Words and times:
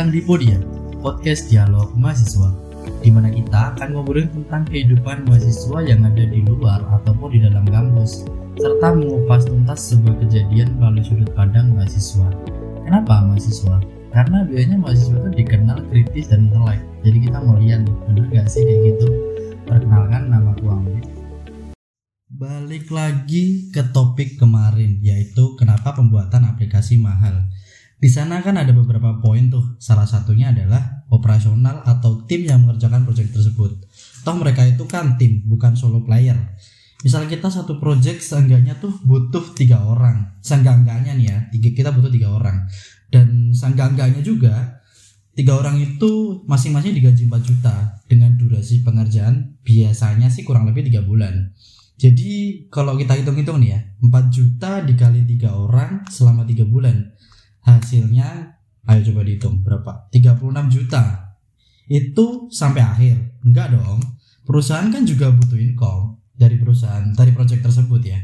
datang 0.00 0.16
di 0.16 0.24
Podia, 0.24 0.56
podcast 1.04 1.52
dialog 1.52 1.92
mahasiswa, 1.92 2.48
di 3.04 3.12
mana 3.12 3.28
kita 3.28 3.76
akan 3.76 3.92
ngobrolin 3.92 4.32
tentang 4.32 4.64
kehidupan 4.64 5.28
mahasiswa 5.28 5.76
yang 5.84 6.00
ada 6.08 6.24
di 6.24 6.40
luar 6.40 6.80
ataupun 6.88 7.36
di 7.36 7.44
dalam 7.44 7.68
kampus, 7.68 8.24
serta 8.56 8.96
mengupas 8.96 9.44
tuntas 9.44 9.92
sebuah 9.92 10.16
kejadian 10.24 10.72
melalui 10.80 11.04
sudut 11.04 11.28
pandang 11.36 11.76
mahasiswa. 11.76 12.32
Kenapa 12.88 13.28
mahasiswa? 13.28 13.76
Karena 14.16 14.48
biasanya 14.48 14.78
mahasiswa 14.80 15.16
itu 15.20 15.30
dikenal 15.36 15.78
kritis 15.92 16.32
dan 16.32 16.48
intelek. 16.48 16.80
Jadi 17.04 17.18
kita 17.28 17.38
mau 17.44 17.60
lihat 17.60 17.80
bener 17.84 18.24
gak 18.32 18.48
sih 18.48 18.64
kayak 18.64 18.80
gitu? 18.96 19.06
Perkenalkan 19.68 20.32
nama 20.32 20.56
aku 20.56 20.64
Amri. 20.64 21.04
Balik 22.32 22.88
lagi 22.88 23.68
ke 23.68 23.84
topik 23.92 24.40
kemarin, 24.40 24.96
yaitu 25.04 25.60
kenapa 25.60 25.92
pembuatan 25.92 26.48
aplikasi 26.48 26.96
mahal. 26.96 27.52
Di 28.00 28.08
sana 28.08 28.40
kan 28.40 28.56
ada 28.56 28.72
beberapa 28.72 29.20
poin 29.20 29.52
tuh. 29.52 29.76
Salah 29.76 30.08
satunya 30.08 30.56
adalah 30.56 31.04
operasional 31.12 31.84
atau 31.84 32.24
tim 32.24 32.48
yang 32.48 32.64
mengerjakan 32.64 33.04
proyek 33.04 33.28
tersebut. 33.28 33.76
Toh 34.24 34.36
mereka 34.40 34.64
itu 34.64 34.88
kan 34.88 35.20
tim, 35.20 35.44
bukan 35.44 35.76
solo 35.76 36.00
player. 36.00 36.56
Misal 37.04 37.28
kita 37.28 37.52
satu 37.52 37.76
project 37.76 38.24
seenggaknya 38.24 38.80
tuh 38.80 38.96
butuh 39.04 39.52
tiga 39.52 39.84
orang. 39.84 40.32
Seenggak-enggaknya 40.40 41.12
nih 41.12 41.26
ya, 41.28 41.38
tiga, 41.52 41.68
kita 41.76 41.90
butuh 41.92 42.08
tiga 42.08 42.32
orang. 42.32 42.64
Dan 43.12 43.52
seenggak-enggaknya 43.52 44.24
juga 44.24 44.80
tiga 45.36 45.60
orang 45.60 45.76
itu 45.76 46.40
masing-masing 46.48 46.96
digaji 46.96 47.28
4 47.28 47.36
juta 47.44 48.00
dengan 48.08 48.32
durasi 48.40 48.80
pengerjaan 48.80 49.60
biasanya 49.60 50.32
sih 50.32 50.40
kurang 50.48 50.64
lebih 50.64 50.88
tiga 50.88 51.04
bulan. 51.04 51.52
Jadi 52.00 52.64
kalau 52.72 52.96
kita 52.96 53.12
hitung-hitung 53.12 53.60
nih 53.60 53.76
ya, 53.76 53.80
4 54.08 54.32
juta 54.32 54.80
dikali 54.88 55.28
tiga 55.28 55.52
orang 55.52 56.08
selama 56.08 56.48
tiga 56.48 56.64
bulan 56.64 57.12
hasilnya 57.64 58.58
ayo 58.88 59.00
coba 59.12 59.20
dihitung 59.22 59.60
berapa? 59.62 60.08
36 60.10 60.74
juta. 60.74 61.02
Itu 61.90 62.48
sampai 62.50 62.82
akhir. 62.82 63.16
Enggak 63.44 63.74
dong. 63.74 64.00
Perusahaan 64.46 64.88
kan 64.90 65.06
juga 65.06 65.30
butuh 65.30 65.58
income 65.58 66.20
dari 66.34 66.56
perusahaan 66.56 67.12
dari 67.12 67.30
proyek 67.36 67.60
tersebut 67.60 68.02
ya. 68.02 68.18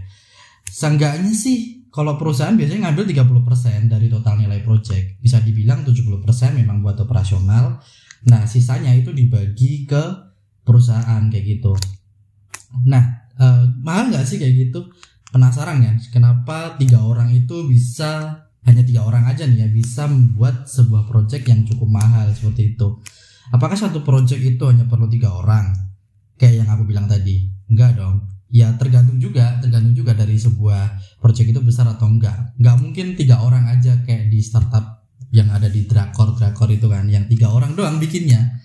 Seenggaknya 0.67 1.31
sih 1.37 1.87
kalau 1.92 2.17
perusahaan 2.20 2.57
biasanya 2.57 2.91
ngambil 2.91 3.05
30% 3.09 3.92
dari 3.92 4.07
total 4.12 4.37
nilai 4.41 4.61
proyek 4.61 5.20
bisa 5.20 5.41
dibilang 5.41 5.84
70% 5.84 6.25
memang 6.57 6.81
buat 6.81 6.97
operasional. 7.01 7.81
Nah 8.27 8.42
sisanya 8.48 8.92
itu 8.97 9.12
dibagi 9.12 9.87
ke 9.87 10.05
perusahaan 10.67 11.23
kayak 11.31 11.45
gitu. 11.57 11.73
Nah 12.91 13.33
eh, 13.39 13.64
mahal 13.81 14.12
nggak 14.12 14.27
sih 14.27 14.37
kayak 14.41 14.69
gitu? 14.69 14.89
Penasaran 15.31 15.84
kan? 15.84 15.97
Kenapa 16.11 16.81
tiga 16.81 17.05
orang 17.05 17.33
itu 17.33 17.69
bisa 17.69 18.45
hanya 18.67 18.83
tiga 18.83 19.06
orang 19.06 19.31
aja 19.31 19.47
nih 19.47 19.62
ya 19.62 19.69
bisa 19.70 20.11
membuat 20.11 20.67
sebuah 20.67 21.06
project 21.06 21.47
yang 21.47 21.62
cukup 21.62 21.86
mahal 21.86 22.27
seperti 22.34 22.75
itu. 22.75 22.98
Apakah 23.55 23.78
satu 23.78 24.03
project 24.03 24.42
itu 24.42 24.62
hanya 24.67 24.91
perlu 24.91 25.06
tiga 25.06 25.31
orang? 25.31 25.70
Kayak 26.34 26.67
yang 26.67 26.69
aku 26.75 26.83
bilang 26.83 27.06
tadi, 27.06 27.47
enggak 27.70 27.95
dong. 27.95 28.27
Ya 28.50 28.75
tergantung 28.75 29.23
juga, 29.23 29.62
tergantung 29.62 29.95
juga 29.95 30.19
dari 30.19 30.34
sebuah 30.34 30.98
project 31.23 31.55
itu 31.55 31.61
besar 31.62 31.86
atau 31.86 32.11
enggak. 32.11 32.58
Enggak 32.58 32.77
mungkin 32.83 33.06
tiga 33.14 33.39
orang 33.39 33.70
aja 33.70 34.03
kayak 34.03 34.34
di 34.34 34.42
startup 34.42 35.06
yang 35.30 35.47
ada 35.55 35.70
di 35.70 35.86
drakor 35.86 36.34
drakor 36.34 36.67
itu 36.75 36.91
kan, 36.91 37.06
yang 37.06 37.30
tiga 37.30 37.55
orang 37.55 37.78
doang 37.78 38.03
bikinnya. 38.03 38.58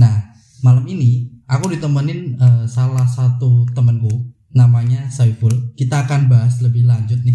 Nah 0.00 0.32
malam 0.64 0.88
ini 0.88 1.28
aku 1.44 1.68
ditemenin 1.76 2.40
uh, 2.40 2.64
salah 2.64 3.04
satu 3.04 3.68
temanku 3.76 4.32
namanya 4.56 5.12
Saiful. 5.12 5.76
Kita 5.76 6.08
akan 6.08 6.32
bahas 6.32 6.64
lebih 6.64 6.88
lanjut 6.88 7.20
nih 7.20 7.33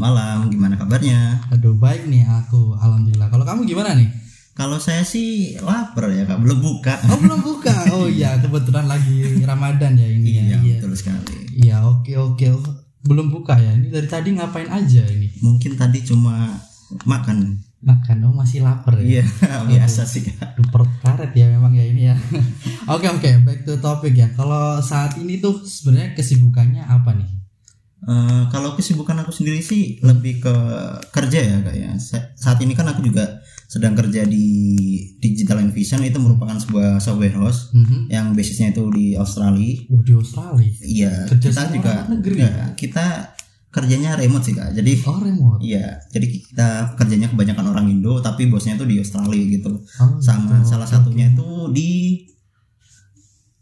malam. 0.00 0.48
Gimana 0.48 0.80
kabarnya? 0.80 1.44
Aduh 1.52 1.76
baik 1.76 2.08
nih 2.08 2.24
aku, 2.24 2.72
alhamdulillah. 2.80 3.28
Kalau 3.28 3.44
kamu 3.44 3.68
gimana 3.68 3.92
nih? 3.92 4.08
Kalau 4.60 4.76
saya 4.76 5.06
sih 5.06 5.56
lapar 5.62 6.12
ya 6.12 6.28
kak, 6.28 6.36
belum 6.42 6.60
buka. 6.60 6.92
Oh 7.08 7.16
belum 7.20 7.40
buka. 7.40 7.72
Oh 7.96 8.08
iya 8.08 8.36
kebetulan 8.40 8.88
lagi 8.88 9.40
Ramadan 9.44 9.96
ya 9.96 10.08
ini. 10.08 10.36
iya, 10.36 10.42
ya. 10.42 10.58
iya, 10.60 10.76
betul 10.80 10.92
sekali. 10.96 11.36
Iya 11.56 11.76
oke 11.84 12.12
oke. 12.16 12.44
Belum 13.04 13.32
buka 13.32 13.56
ya. 13.56 13.72
Ini 13.76 13.88
dari 13.88 14.04
tadi 14.04 14.36
ngapain 14.36 14.68
aja 14.68 15.04
ini? 15.08 15.32
Mungkin 15.40 15.80
tadi 15.80 16.04
cuma 16.04 16.60
makan. 17.08 17.56
Makan. 17.80 18.16
Oh 18.28 18.36
masih 18.36 18.60
lapar 18.60 19.00
ya. 19.00 19.20
Iya, 19.20 19.24
biasa 19.70 20.04
sih 20.04 20.28
kak. 20.28 20.36
Aduh, 20.52 20.68
perut 20.68 20.92
karet 21.00 21.32
ya 21.32 21.48
memang 21.48 21.72
ya 21.72 21.84
ini 21.88 22.12
ya. 22.12 22.16
Oke 22.94 23.08
oke, 23.08 23.30
back 23.46 23.64
to 23.64 23.80
topic 23.80 24.12
ya. 24.12 24.28
Kalau 24.36 24.82
saat 24.84 25.16
ini 25.16 25.40
tuh 25.40 25.64
sebenarnya 25.64 26.12
kesibukannya 26.12 26.84
apa 26.84 27.16
nih? 27.16 27.39
Eh, 28.02 28.42
kalau 28.48 28.72
kesibukan 28.72 29.12
aku 29.18 29.28
sendiri 29.30 29.60
sih 29.60 30.00
lebih 30.00 30.40
ke 30.40 30.54
kerja 31.10 31.36
ya 31.38 31.56
kak 31.60 31.74
ya. 31.74 31.90
Sa- 31.96 32.32
Saat 32.32 32.56
ini 32.58 32.72
kan 32.72 32.84
aku 32.84 33.02
juga 33.02 33.28
sedang 33.66 33.92
kerja 33.92 34.24
di 34.24 34.46
Digital 35.16 35.60
Envision 35.60 36.00
itu 36.00 36.16
merupakan 36.16 36.56
sebuah 36.56 36.96
software 36.96 37.36
house 37.36 37.70
Mhm. 37.70 38.08
yang 38.08 38.32
basisnya 38.32 38.70
itu 38.70 38.88
di 38.88 39.12
Australia. 39.14 39.84
Oh, 39.86 40.00
di 40.00 40.12
Australia. 40.12 40.72
Iya, 40.80 41.12
Kerja 41.28 41.46
kita 41.46 41.62
juga 41.70 41.92
negeri? 42.08 42.40
ya, 42.40 42.72
kita 42.72 43.06
kerjanya 43.68 44.16
remote 44.16 44.42
sih 44.42 44.56
kak. 44.56 44.72
Jadi 44.72 44.92
Oh 45.04 45.20
remote. 45.20 45.60
Iya, 45.60 46.00
jadi 46.08 46.26
kita 46.26 46.68
kerjanya 46.96 47.28
kebanyakan 47.28 47.66
orang 47.68 47.86
Indo, 47.86 48.18
tapi 48.18 48.48
bosnya 48.48 48.74
itu 48.74 48.82
di 48.82 48.96
Australia 48.96 49.44
gitu. 49.46 49.76
Oh, 50.00 50.16
Sama 50.18 50.58
gitu. 50.58 50.72
salah 50.72 50.88
satunya 50.88 51.28
itu 51.28 51.46
di 51.70 51.90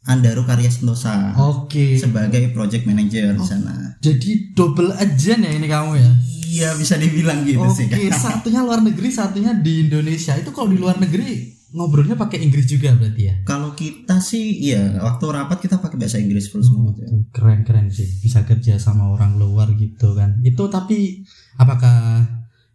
Andaru 0.09 0.43
Karya 0.43 0.67
Sentosa 0.67 1.37
Oke. 1.37 1.95
sebagai 1.95 2.49
project 2.51 2.83
manager 2.83 3.37
Oh. 3.37 3.39
di 3.39 3.45
sana. 3.45 3.75
Jadi 4.01 4.53
double 4.53 4.97
agent 4.97 5.45
ya 5.45 5.53
ini 5.53 5.69
kamu 5.69 5.93
ya? 5.95 6.11
Iya, 6.49 6.69
bisa 6.75 6.97
dibilang 6.97 7.45
gitu 7.45 7.61
sih. 7.71 7.87
Oke, 7.87 8.09
satunya 8.11 8.65
luar 8.65 8.81
negeri, 8.81 9.13
satunya 9.13 9.53
di 9.53 9.85
Indonesia. 9.85 10.33
Itu 10.33 10.49
kalau 10.49 10.73
di 10.73 10.81
luar 10.81 10.97
negeri 10.97 11.45
ngobrolnya 11.69 12.17
pakai 12.17 12.41
Inggris 12.41 12.65
juga 12.65 12.97
berarti 12.97 13.23
ya? 13.23 13.35
Kalau 13.45 13.77
kita 13.77 14.17
sih, 14.19 14.57
iya, 14.65 14.97
waktu 14.97 15.29
rapat 15.29 15.61
kita 15.61 15.77
pakai 15.77 16.01
bahasa 16.01 16.17
Inggris 16.17 16.49
full 16.49 16.65
semua. 16.65 16.97
gitu. 16.97 17.05
Tuh, 17.05 17.23
keren 17.29 17.61
keren 17.63 17.93
sih 17.93 18.09
bisa 18.19 18.41
kerja 18.43 18.81
sama 18.81 19.13
orang 19.13 19.37
luar 19.37 19.77
gitu 19.77 20.17
kan 20.17 20.41
itu 20.41 20.65
tapi 20.67 21.21
apakah 21.55 22.25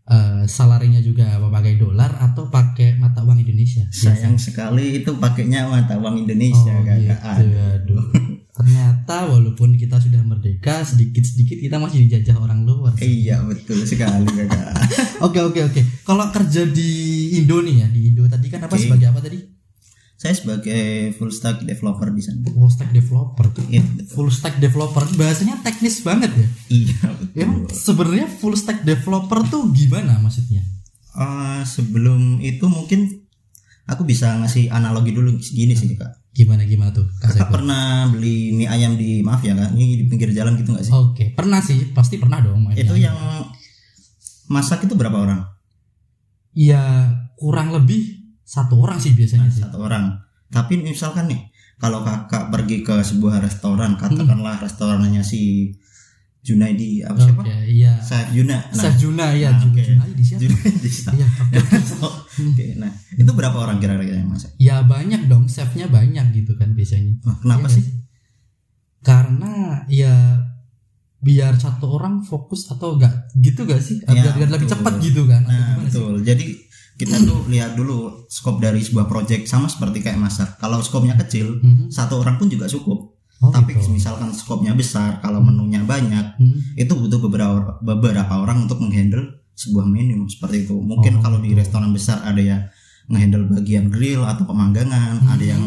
eh, 0.04 0.44
salarinya 0.46 1.00
juga 1.00 1.40
pakai 1.40 1.80
dolar 1.80 2.12
atau 2.20 2.48
pakai 2.48 3.00
mata 3.00 3.24
uang 3.24 3.40
Indonesia 3.40 3.84
Sayang 3.88 4.36
sekali 4.36 5.00
itu 5.00 5.16
pakainya 5.16 5.68
mata 5.68 5.96
uang 5.96 6.28
Indonesia, 6.28 6.74
oh, 6.76 6.84
Kak. 6.84 6.98
gitu, 7.00 7.16
Aduh. 7.24 8.04
ternyata 8.58 9.26
walaupun 9.26 9.74
kita 9.74 9.98
sudah 9.98 10.22
merdeka 10.22 10.86
sedikit 10.86 11.26
sedikit 11.26 11.58
kita 11.58 11.82
masih 11.82 12.06
dijajah 12.06 12.38
orang 12.38 12.62
luar 12.62 12.94
Iya, 13.02 13.42
betul 13.50 13.82
sekali, 13.82 14.30
Kakak. 14.30 14.72
oke 15.26 15.40
oke 15.42 15.60
oke 15.72 15.82
kalau 16.06 16.30
kerja 16.30 16.68
di 16.68 16.90
Indo 17.42 17.64
nih 17.66 17.76
ya 17.82 17.88
di 17.90 18.14
Indo 18.14 18.30
tadi 18.30 18.48
kan 18.54 18.62
apa 18.62 18.76
Oke. 18.78 18.86
sebagai 18.86 19.10
apa 19.10 19.20
tadi 19.26 19.40
Saya 20.24 20.40
sebagai 20.40 21.12
full 21.20 21.36
stack 21.36 21.68
developer 21.68 22.08
di 22.08 22.24
sana. 22.24 22.48
full 22.48 22.72
stack 22.72 22.96
developer 22.96 23.44
tuh 23.52 23.68
Iya, 23.68 23.84
full 24.08 24.32
stack 24.32 24.56
developer 24.56 25.04
bahasanya 25.20 25.60
teknis 25.60 26.00
banget 26.00 26.32
ya 26.32 26.48
Iya, 26.72 27.00
betul. 27.12 27.36
Emang 27.44 27.60
sebenarnya 27.68 28.28
full 28.32 28.56
stack 28.56 28.88
developer 28.88 29.44
tuh 29.52 29.68
gimana 29.76 30.24
maksudnya? 30.24 30.64
Eh, 31.14 31.62
sebelum 31.68 32.40
itu 32.40 32.64
mungkin 32.72 33.28
aku 33.84 34.08
bisa 34.08 34.40
ngasih 34.40 34.72
analogi 34.72 35.12
dulu 35.12 35.36
gini 35.44 35.76
sih 35.76 35.92
kak. 35.92 36.32
Gimana 36.32 36.64
gimana 36.64 36.96
tuh? 36.96 37.04
Kak 37.20 37.36
Kakak 37.36 37.60
pernah 37.60 38.08
beli 38.08 38.56
mie 38.56 38.72
ayam 38.72 38.96
di 38.96 39.20
maaf 39.22 39.44
ya 39.44 39.54
kak, 39.60 39.76
ini 39.76 40.02
di 40.02 40.06
pinggir 40.08 40.32
jalan 40.32 40.56
gitu 40.56 40.72
nggak 40.72 40.88
sih? 40.88 40.94
Oke, 40.96 41.36
pernah 41.36 41.60
sih, 41.60 41.92
pasti 41.92 42.16
pernah 42.16 42.40
dong. 42.40 42.72
Itu 42.74 42.96
yang 42.96 43.14
masak 44.48 44.88
itu 44.88 44.96
berapa 44.96 45.20
orang? 45.20 45.44
Iya 46.56 47.12
kurang 47.36 47.76
lebih 47.76 48.23
satu 48.44 48.80
orang 48.84 49.00
sih 49.00 49.16
biasanya 49.16 49.50
sih. 49.50 49.64
Satu 49.64 49.84
orang. 49.84 50.20
Tapi 50.54 50.78
misalkan 50.84 51.32
nih, 51.32 51.42
kalau 51.82 52.06
kakak 52.06 52.54
pergi 52.54 52.86
ke 52.86 53.02
sebuah 53.02 53.42
restoran, 53.42 53.98
katakanlah 53.98 54.62
restorannya 54.62 55.26
si 55.26 55.74
Junaidi 56.44 57.00
apa 57.00 57.16
siapa? 57.24 57.40
Oke, 57.40 57.56
iya. 57.72 57.96
Saif 58.04 58.36
Juna. 58.36 58.60
Chef 58.76 59.00
Juna 59.00 59.32
ya, 59.32 59.56
nah, 59.56 59.64
Juna 59.64 59.80
oke. 59.80 59.84
Juna 59.88 60.04
di 60.12 60.24
siapa? 60.24 60.42
Junaidi. 60.44 60.90
Iya, 61.16 61.28
oke. 61.40 61.56
Oke, 62.52 62.66
nah 62.84 62.92
itu 63.16 63.32
berapa 63.32 63.56
orang 63.56 63.80
kira-kira 63.80 64.20
yang 64.20 64.28
masak? 64.28 64.52
ya 64.60 64.84
banyak 64.84 65.32
dong, 65.32 65.48
chefnya 65.48 65.88
banyak 65.88 66.36
gitu 66.36 66.60
kan 66.60 66.76
biasanya. 66.76 67.16
Nah, 67.24 67.40
kenapa 67.40 67.68
Iya 67.72 67.76
sih? 67.80 67.84
Karena 69.04 69.54
ya 69.88 70.16
biar 71.24 71.56
satu 71.56 71.96
orang 71.96 72.20
fokus 72.28 72.68
atau 72.68 73.00
enggak 73.00 73.32
gitu 73.40 73.64
gak 73.64 73.80
sih? 73.80 74.04
Ya, 74.04 74.12
biar, 74.12 74.36
biar 74.36 74.50
lebih 74.52 74.68
betul. 74.68 74.76
cepat 74.84 74.94
gitu 75.00 75.22
kan? 75.24 75.42
Nah, 75.48 75.56
gimana 75.56 75.88
sih? 75.88 75.96
betul. 75.96 76.14
Jadi 76.28 76.46
kita 76.94 77.18
tuh 77.22 77.50
lihat 77.50 77.74
dulu 77.74 78.28
skop 78.30 78.62
dari 78.62 78.80
sebuah 78.80 79.06
project 79.06 79.46
sama 79.46 79.66
seperti 79.66 80.00
kayak 80.00 80.20
masak. 80.20 80.58
Kalau 80.58 80.78
skopnya 80.80 81.18
kecil, 81.18 81.58
Mhm. 81.58 81.90
satu 81.90 82.22
orang 82.22 82.38
pun 82.38 82.48
juga 82.48 82.66
cukup. 82.66 83.14
Oh, 83.44 83.52
Tapi 83.52 83.76
gitu. 83.76 83.92
misalkan 83.92 84.32
skopnya 84.32 84.72
besar, 84.72 85.20
kalau 85.20 85.44
menunya 85.44 85.84
banyak, 85.84 86.40
Hmm. 86.40 86.60
itu 86.80 86.94
butuh 86.96 87.20
beberapa 87.20 87.76
beberapa 87.84 88.40
orang 88.40 88.64
untuk 88.64 88.80
menghandle 88.80 89.36
sebuah 89.54 89.84
menu 89.84 90.24
seperti 90.30 90.64
itu. 90.64 90.80
Mungkin 90.80 91.20
Oh, 91.20 91.22
kalau 91.22 91.38
di 91.38 91.52
gitu. 91.52 91.60
restoran 91.60 91.92
besar 91.92 92.24
ada 92.24 92.40
yang 92.40 92.64
menghandle 93.12 93.52
bagian 93.52 93.92
grill 93.92 94.24
atau 94.24 94.48
pemanggangan, 94.48 95.20
Hmm. 95.20 95.28
ada 95.28 95.44
yang 95.44 95.64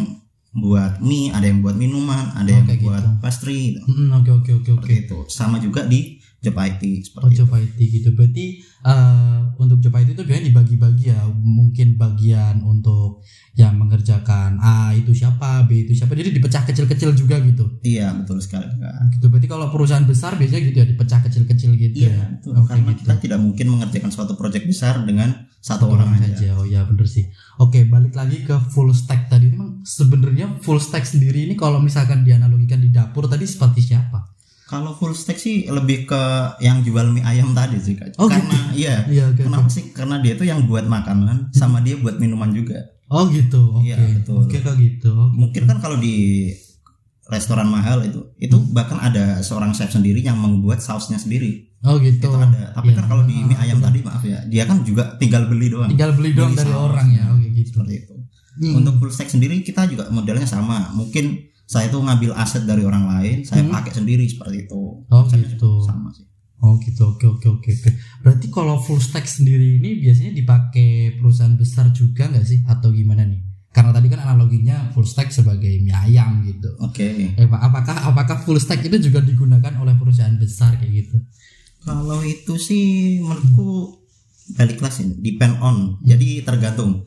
buat 0.56 1.04
mie, 1.04 1.28
ada 1.36 1.44
yang 1.44 1.60
buat 1.60 1.76
minuman, 1.76 2.32
ada 2.32 2.48
yang 2.48 2.64
Oke, 2.64 2.80
buat 2.80 3.04
gitu. 3.04 3.20
pastry 3.20 3.76
gitu. 3.76 3.80
Hmm, 3.84 4.08
Oke 4.16 4.30
oke 4.32 4.50
oke 4.56 4.70
oke. 4.80 4.88
Itu. 4.88 5.18
Sama 5.28 5.60
juga 5.60 5.84
di 5.84 6.16
job 6.38 6.56
IT 6.58 6.82
Oh 6.82 7.00
seperti 7.02 7.26
itu. 7.26 7.36
job 7.42 7.50
IT 7.54 7.78
gitu. 7.80 8.08
Berarti 8.12 8.46
eh, 8.62 9.38
untuk 9.56 9.78
job 9.78 9.94
IT 9.94 10.08
itu 10.12 10.22
biasanya 10.22 10.46
dibagi-bagi 10.48 11.04
ya. 11.08 11.20
Mungkin 11.28 11.96
bagian 11.96 12.62
untuk 12.62 13.24
yang 13.56 13.74
mengerjakan 13.74 14.60
A 14.60 14.92
itu 14.92 15.10
siapa, 15.10 15.64
B 15.64 15.88
itu 15.88 15.92
siapa. 15.92 16.12
Jadi 16.12 16.30
dipecah 16.30 16.62
kecil-kecil 16.62 17.10
juga 17.12 17.40
gitu. 17.40 17.80
Iya 17.80 18.12
betul 18.14 18.38
sekali 18.38 18.68
Kak. 18.68 19.16
Gitu. 19.16 19.26
Berarti 19.26 19.48
kalau 19.48 19.66
perusahaan 19.68 20.04
besar 20.04 20.36
biasanya 20.36 20.62
gitu 20.66 20.76
ya 20.76 20.86
dipecah 20.86 21.20
kecil-kecil 21.24 21.70
gitu 21.74 21.96
Iya 21.98 22.12
ya. 22.12 22.24
betul. 22.36 22.52
Oke, 22.56 22.68
karena 22.70 22.90
gitu. 22.92 23.00
kita 23.02 23.14
tidak 23.18 23.38
mungkin 23.40 23.66
mengerjakan 23.72 24.10
suatu 24.12 24.36
proyek 24.36 24.64
besar 24.64 25.02
dengan 25.02 25.48
satu 25.58 25.88
Satu 25.88 25.98
orang, 25.98 26.14
aja. 26.14 26.30
saja. 26.30 26.48
Oh 26.54 26.62
ya 26.62 26.84
bener 26.86 27.08
sih. 27.08 27.26
Oke, 27.58 27.88
balik 27.88 28.14
lagi 28.14 28.44
ke 28.44 28.54
full 28.70 28.92
stack 28.92 29.26
tadi. 29.26 29.50
Memang 29.50 29.82
sebenarnya 29.82 30.62
full 30.62 30.78
stack 30.78 31.02
sendiri 31.02 31.42
ini 31.42 31.56
kalau 31.56 31.82
misalkan 31.82 32.22
dianalogikan 32.22 32.78
di 32.78 32.92
dapur 32.92 33.26
tadi 33.26 33.48
seperti 33.48 33.82
siapa? 33.82 34.35
Kalau 34.66 34.92
full 34.92 35.14
stack 35.14 35.38
sih 35.38 35.64
lebih 35.64 36.04
ke 36.04 36.22
yang 36.58 36.82
jual 36.82 37.06
mie 37.08 37.22
ayam 37.22 37.54
tadi 37.54 37.78
sih 37.78 37.94
Kak. 37.94 38.18
Oh, 38.18 38.26
karena 38.26 38.74
iya. 38.74 39.06
Iya, 39.06 39.30
oke. 39.30 39.42
Kenapa 39.42 39.68
sih? 39.68 39.90
Karena 39.90 40.18
dia 40.18 40.34
tuh 40.34 40.42
yang 40.42 40.66
buat 40.66 40.82
makanan 40.84 41.54
sama 41.54 41.78
dia 41.80 41.94
buat 41.94 42.18
minuman 42.18 42.50
juga. 42.50 42.82
Oh 43.06 43.30
gitu. 43.30 43.70
Oke. 43.72 43.86
Iya, 43.86 43.96
betul. 44.12 44.42
Oke 44.42 44.58
kok 44.58 44.74
gitu. 44.74 45.14
Mungkin 45.32 45.64
kan 45.64 45.78
kalau 45.78 45.96
di 45.96 46.50
restoran 47.26 47.66
mahal 47.66 48.02
itu, 48.02 48.22
itu 48.36 48.54
Hmm. 48.54 48.70
bahkan 48.72 48.98
ada 49.00 49.38
seorang 49.40 49.70
chef 49.70 49.88
sendiri 49.88 50.18
yang 50.20 50.34
membuat 50.36 50.78
sausnya 50.78 51.14
sendiri. 51.16 51.70
Oh 51.82 51.98
gitu. 51.98 52.22
Itu 52.22 52.30
ada. 52.32 52.70
Tapi 52.72 52.90
Iya. 52.90 52.96
kan 52.96 53.06
kalau 53.06 53.22
di 53.22 53.36
mie 53.40 53.54
Ah, 53.54 53.62
ayam 53.62 53.78
tadi 53.78 53.98
maaf 54.00 54.22
ya, 54.22 54.42
dia 54.44 54.62
kan 54.64 54.82
juga 54.82 55.14
tinggal 55.16 55.46
beli 55.46 55.66
doang. 55.68 55.86
tinggal 55.88 56.10
beli 56.12 56.30
doang 56.32 56.50
Beli 56.50 56.60
dari 56.60 56.70
saus. 56.70 56.82
orang 56.84 57.08
ya. 57.08 57.24
Oke 57.30 57.46
gitu. 57.52 57.70
Seperti 57.72 57.94
itu. 57.96 58.14
Hmm. 58.56 58.74
Untuk 58.80 58.94
full 58.96 59.10
stack 59.10 59.28
sendiri 59.28 59.60
kita 59.60 59.86
juga 59.86 60.06
modelnya 60.08 60.42
sama. 60.44 60.90
Mungkin 60.90 61.54
saya 61.66 61.90
tuh 61.90 62.00
ngambil 62.00 62.30
aset 62.32 62.62
dari 62.62 62.86
orang 62.86 63.10
lain, 63.10 63.42
saya 63.42 63.66
Hmm. 63.66 63.74
pakai 63.74 63.92
sendiri 63.92 64.22
seperti 64.24 64.64
itu. 64.64 65.02
Oh 65.02 65.02
Konsepnya 65.10 65.50
gitu. 65.50 65.82
Sama 65.82 66.14
sih. 66.14 66.24
Oh 66.56 66.80
gitu, 66.80 67.02
oke 67.04 67.26
oke 67.28 67.46
oke 67.52 67.68
oke. 67.68 67.90
Berarti 68.22 68.46
kalau 68.48 68.80
full 68.80 68.96
stack 68.96 69.28
sendiri 69.28 69.76
ini 69.76 70.00
biasanya 70.00 70.32
dipakai 70.32 71.20
perusahaan 71.20 71.52
besar 71.52 71.92
juga 71.92 72.32
nggak 72.32 72.46
sih 72.46 72.64
atau 72.64 72.88
gimana 72.90 73.26
nih? 73.26 73.44
Karena 73.68 73.92
tadi 73.92 74.08
kan 74.08 74.24
analoginya 74.24 74.88
full 74.88 75.04
stack 75.04 75.28
sebagai 75.28 75.68
mie 75.84 75.92
ayam 75.92 76.40
gitu. 76.48 76.70
Oke. 76.80 77.36
Eh, 77.36 77.44
Pak, 77.44 77.60
apakah 77.60 77.96
apakah 78.08 78.36
full 78.40 78.56
stack 78.56 78.80
itu 78.80 78.96
juga 78.96 79.20
digunakan 79.20 79.68
oleh 79.76 79.92
perusahaan 80.00 80.32
besar 80.32 80.80
kayak 80.80 81.04
gitu? 81.04 81.16
Kalau 81.84 82.24
itu 82.24 82.56
sih 82.56 82.84
menurutku 83.20 84.00
balik 84.56 84.80
kelas 84.80 85.04
ini, 85.04 85.20
depend 85.20 85.60
on. 85.60 86.00
Jadi 86.02 86.40
tergantung. 86.40 87.04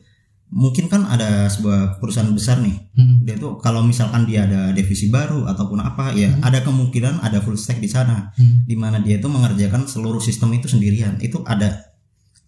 Mungkin 0.50 0.90
kan 0.90 1.06
ada 1.06 1.46
sebuah 1.46 2.02
perusahaan 2.02 2.26
besar 2.34 2.58
nih. 2.58 2.74
Hmm. 2.98 3.22
Dia 3.22 3.38
tuh 3.38 3.62
kalau 3.62 3.86
misalkan 3.86 4.26
dia 4.26 4.50
ada 4.50 4.74
divisi 4.74 5.06
baru 5.06 5.46
ataupun 5.46 5.78
apa 5.78 6.10
ya, 6.10 6.34
ada 6.42 6.58
kemungkinan 6.60 7.22
ada 7.22 7.38
full 7.38 7.54
stack 7.54 7.78
di 7.78 7.86
sana. 7.86 8.34
Hmm. 8.34 8.66
Di 8.66 8.74
mana 8.74 8.98
dia 8.98 9.22
itu 9.22 9.30
mengerjakan 9.30 9.86
seluruh 9.86 10.18
sistem 10.18 10.50
itu 10.58 10.66
sendirian. 10.66 11.22
Itu 11.22 11.46
ada 11.46 11.94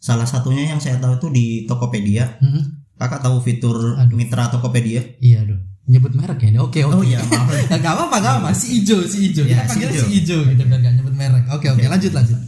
salah 0.03 0.27
satunya 0.27 0.67
yang 0.67 0.83
saya 0.83 0.99
tahu 0.99 1.23
itu 1.23 1.29
di 1.31 1.47
Tokopedia. 1.71 2.43
Hmm. 2.43 2.83
Kakak 2.99 3.23
tahu 3.23 3.39
fitur 3.39 3.95
Aduh. 3.95 4.15
mitra 4.19 4.51
Tokopedia? 4.51 5.03
Iya 5.23 5.47
aduh. 5.47 5.59
Nyebut 5.87 6.15
merek 6.15 6.43
ya 6.43 6.49
ini. 6.55 6.59
Oke 6.59 6.83
oke. 6.83 6.95
Oh 6.95 7.03
iya, 7.03 7.19
maaf. 7.23 7.51
Gak 7.83 7.83
apa-apa 7.83 8.17
gak 8.19 8.35
apa. 8.43 8.51
Si 8.55 8.83
ijo 8.83 9.03
si 9.07 9.31
ijo. 9.31 9.43
Ya, 9.43 9.63
Kita 9.67 9.79
si 9.91 9.95
ijo. 9.95 10.03
si 10.07 10.11
ijo 10.23 10.37
gitu 10.47 10.63
biar 10.67 10.79
gak 10.79 10.95
nyebut 10.99 11.15
merek. 11.15 11.45
Oke 11.51 11.71
oke 11.71 11.87
lanjut 11.87 12.11
lanjut. 12.15 12.39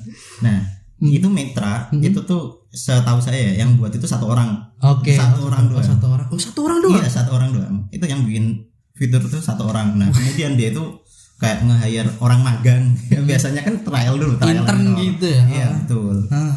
Nah, 0.43 0.62
Hmm. 0.94 1.11
itu 1.11 1.26
mitra 1.26 1.91
Hmm. 1.91 2.00
itu 2.00 2.20
tuh 2.23 2.64
setahu 2.70 3.19
saya 3.19 3.52
ya, 3.52 3.62
yang 3.62 3.75
buat 3.75 3.91
itu 3.91 4.02
satu 4.02 4.26
orang. 4.26 4.50
Oke. 4.81 5.14
Satu 5.14 5.46
orang 5.46 5.67
Oh, 5.67 5.70
doang. 5.73 5.87
satu 5.87 6.06
orang. 6.08 6.26
Oh 6.29 6.38
satu 6.38 6.61
orang 6.62 6.79
doang. 6.81 6.99
Iya 6.99 7.08
satu 7.08 7.31
orang 7.32 7.50
doang. 7.50 7.76
Itu 7.88 8.05
yang 8.05 8.23
bikin 8.23 8.62
fitur 8.93 9.20
itu 9.20 9.38
satu 9.38 9.67
orang. 9.67 9.94
Nah 9.94 10.11
kemudian 10.14 10.55
dia 10.55 10.70
itu 10.70 10.82
kayak 11.37 11.62
nge-hire 11.62 12.11
orang 12.19 12.41
magang. 12.41 12.85
Ya, 13.12 13.20
biasanya 13.20 13.62
kan 13.62 13.75
trial 13.81 14.14
dulu. 14.17 14.35
Trial 14.37 14.62
Intern 14.62 14.82
gitu 14.96 15.26
ya. 15.29 15.43
Iya 15.44 15.67
betul. 15.76 16.17
Hah. 16.31 16.55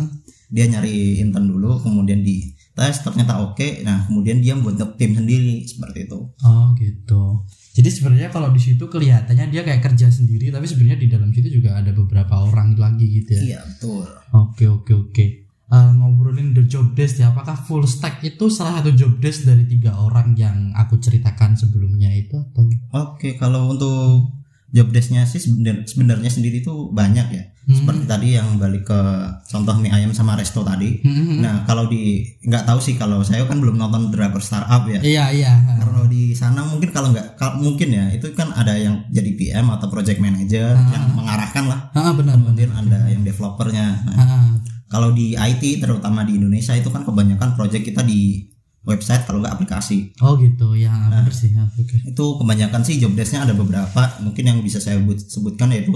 Dia 0.48 0.66
nyari 0.66 1.20
intern 1.20 1.44
dulu, 1.46 1.76
kemudian 1.78 2.24
di 2.24 2.40
tes 2.78 3.02
ternyata 3.02 3.42
oke. 3.42 3.82
Nah 3.82 4.06
kemudian 4.06 4.38
dia 4.38 4.54
buat 4.54 4.78
tim 5.02 5.18
sendiri 5.18 5.66
seperti 5.66 6.06
itu. 6.06 6.20
Oh 6.46 6.78
gitu. 6.78 7.42
Jadi 7.74 7.90
sebenarnya 7.94 8.30
kalau 8.30 8.54
di 8.54 8.62
situ 8.62 8.86
kelihatannya 8.86 9.50
dia 9.50 9.62
kayak 9.66 9.82
kerja 9.82 10.10
sendiri, 10.10 10.54
tapi 10.54 10.66
sebenarnya 10.70 10.98
di 11.02 11.10
dalam 11.10 11.30
situ 11.34 11.62
juga 11.62 11.78
ada 11.78 11.94
beberapa 11.94 12.46
orang 12.46 12.78
lagi 12.78 13.06
gitu 13.22 13.38
ya. 13.38 13.42
Iya 13.42 13.60
betul. 13.66 14.06
Oke 14.34 14.66
oke 14.70 14.94
oke. 14.94 15.26
Eh, 15.68 15.90
ngobrolin 16.00 16.56
the 16.56 16.64
job 16.64 16.96
desk 16.96 17.20
ya, 17.20 17.36
apakah 17.36 17.60
full 17.60 17.84
stack 17.84 18.24
itu 18.24 18.48
salah 18.48 18.80
satu 18.80 18.96
job 18.96 19.20
desk 19.20 19.44
dari 19.44 19.68
tiga 19.68 20.00
orang 20.00 20.32
yang 20.40 20.72
aku 20.72 20.96
ceritakan 20.96 21.60
sebelumnya 21.60 22.08
itu 22.16 22.40
atau? 22.40 22.64
Oke 22.96 23.36
kalau 23.36 23.76
untuk 23.76 24.32
job 24.70 24.88
desk-nya 24.90 25.24
sih 25.24 25.40
sebenar- 25.40 25.84
sebenarnya 25.84 26.28
sendiri 26.28 26.60
itu 26.60 26.90
banyak 26.90 27.28
ya. 27.30 27.44
Hmm. 27.64 27.76
Seperti 27.76 28.04
tadi 28.06 28.28
yang 28.32 28.56
balik 28.56 28.84
ke 28.84 29.00
contoh 29.46 29.76
mie 29.76 29.90
ayam 29.90 30.12
sama 30.12 30.34
resto 30.34 30.62
tadi. 30.62 31.00
Hmm. 31.02 31.40
Nah 31.40 31.64
kalau 31.64 31.86
di 31.86 32.24
nggak 32.42 32.64
tahu 32.64 32.80
sih 32.80 32.96
kalau 32.96 33.20
saya 33.22 33.44
kan 33.44 33.58
belum 33.58 33.76
nonton 33.76 34.08
Driver 34.08 34.40
Startup 34.40 34.84
ya. 34.84 35.00
Iya 35.00 35.26
iya. 35.34 35.52
Kalau 35.78 36.04
di 36.06 36.32
sana 36.32 36.64
mungkin 36.64 36.90
kalau 36.90 37.12
nggak 37.12 37.36
kalau 37.36 37.60
mungkin 37.60 37.90
ya 37.90 38.08
itu 38.10 38.32
kan 38.32 38.52
ada 38.52 38.72
yang 38.74 39.04
jadi 39.10 39.32
PM 39.34 39.68
atau 39.70 39.88
project 39.88 40.18
manager 40.18 40.72
Ah. 40.74 40.88
yang 40.90 41.06
mengarahkan 41.14 41.64
lah. 41.66 41.80
Ah, 41.92 42.12
benar 42.12 42.36
benar. 42.38 42.56
Kemudian 42.56 42.72
ada 42.72 43.00
yang 43.06 43.22
developernya. 43.22 43.88
Nah, 44.06 44.16
Ah, 44.18 44.48
kalau 44.88 45.12
di 45.12 45.36
IT 45.36 45.64
terutama 45.78 46.24
di 46.24 46.36
Indonesia 46.36 46.72
itu 46.72 46.88
kan 46.88 47.04
kebanyakan 47.04 47.52
project 47.54 47.84
kita 47.86 48.00
di 48.02 48.48
website 48.88 49.22
kalau 49.22 49.38
nggak 49.38 49.52
aplikasi. 49.54 50.16
oh 50.18 50.34
gitu 50.36 50.72
ya 50.74 50.88
Nah. 50.88 51.20
benar 51.20 51.30
sih. 51.30 51.52
Ah, 51.54 51.68
Oke. 51.70 52.00
Itu 52.02 52.26
kebanyakan 52.38 52.82
sih 52.82 52.98
job 52.98 53.12
desk-nya 53.12 53.44
ada 53.44 53.54
beberapa. 53.54 54.02
Mungkin 54.20 54.44
yang 54.46 54.60
bisa 54.60 54.80
saya 54.80 54.96
sebut- 54.98 55.28
sebutkan 55.28 55.68
yaitu 55.70 55.92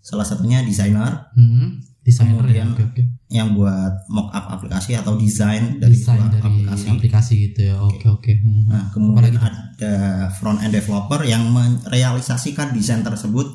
salah 0.00 0.24
satunya 0.24 0.60
desainer 0.60 1.28
Hmm. 1.30 1.84
Desainer 2.00 2.40
ya. 2.48 2.64
Oke 2.66 2.80
oke. 2.82 3.02
yang 3.28 3.52
buat 3.52 4.08
mock 4.08 4.32
up 4.32 4.48
aplikasi 4.50 4.96
atau 4.96 5.14
desain 5.14 5.76
dari 5.76 5.92
sebuah 5.92 6.32
dari 6.32 6.42
aplikasi. 6.42 6.86
aplikasi. 6.88 7.32
gitu 7.44 7.60
ya. 7.62 7.76
Oke 7.78 8.08
oke. 8.08 8.32
Hmm. 8.34 8.64
Nah, 8.66 8.84
kemudian 8.88 9.30
Apalagi 9.30 9.38
ada 9.76 9.94
front 10.32 10.58
end 10.58 10.72
developer 10.72 11.20
yang 11.22 11.44
merealisasikan 11.46 12.72
desain 12.72 13.00
tersebut 13.00 13.46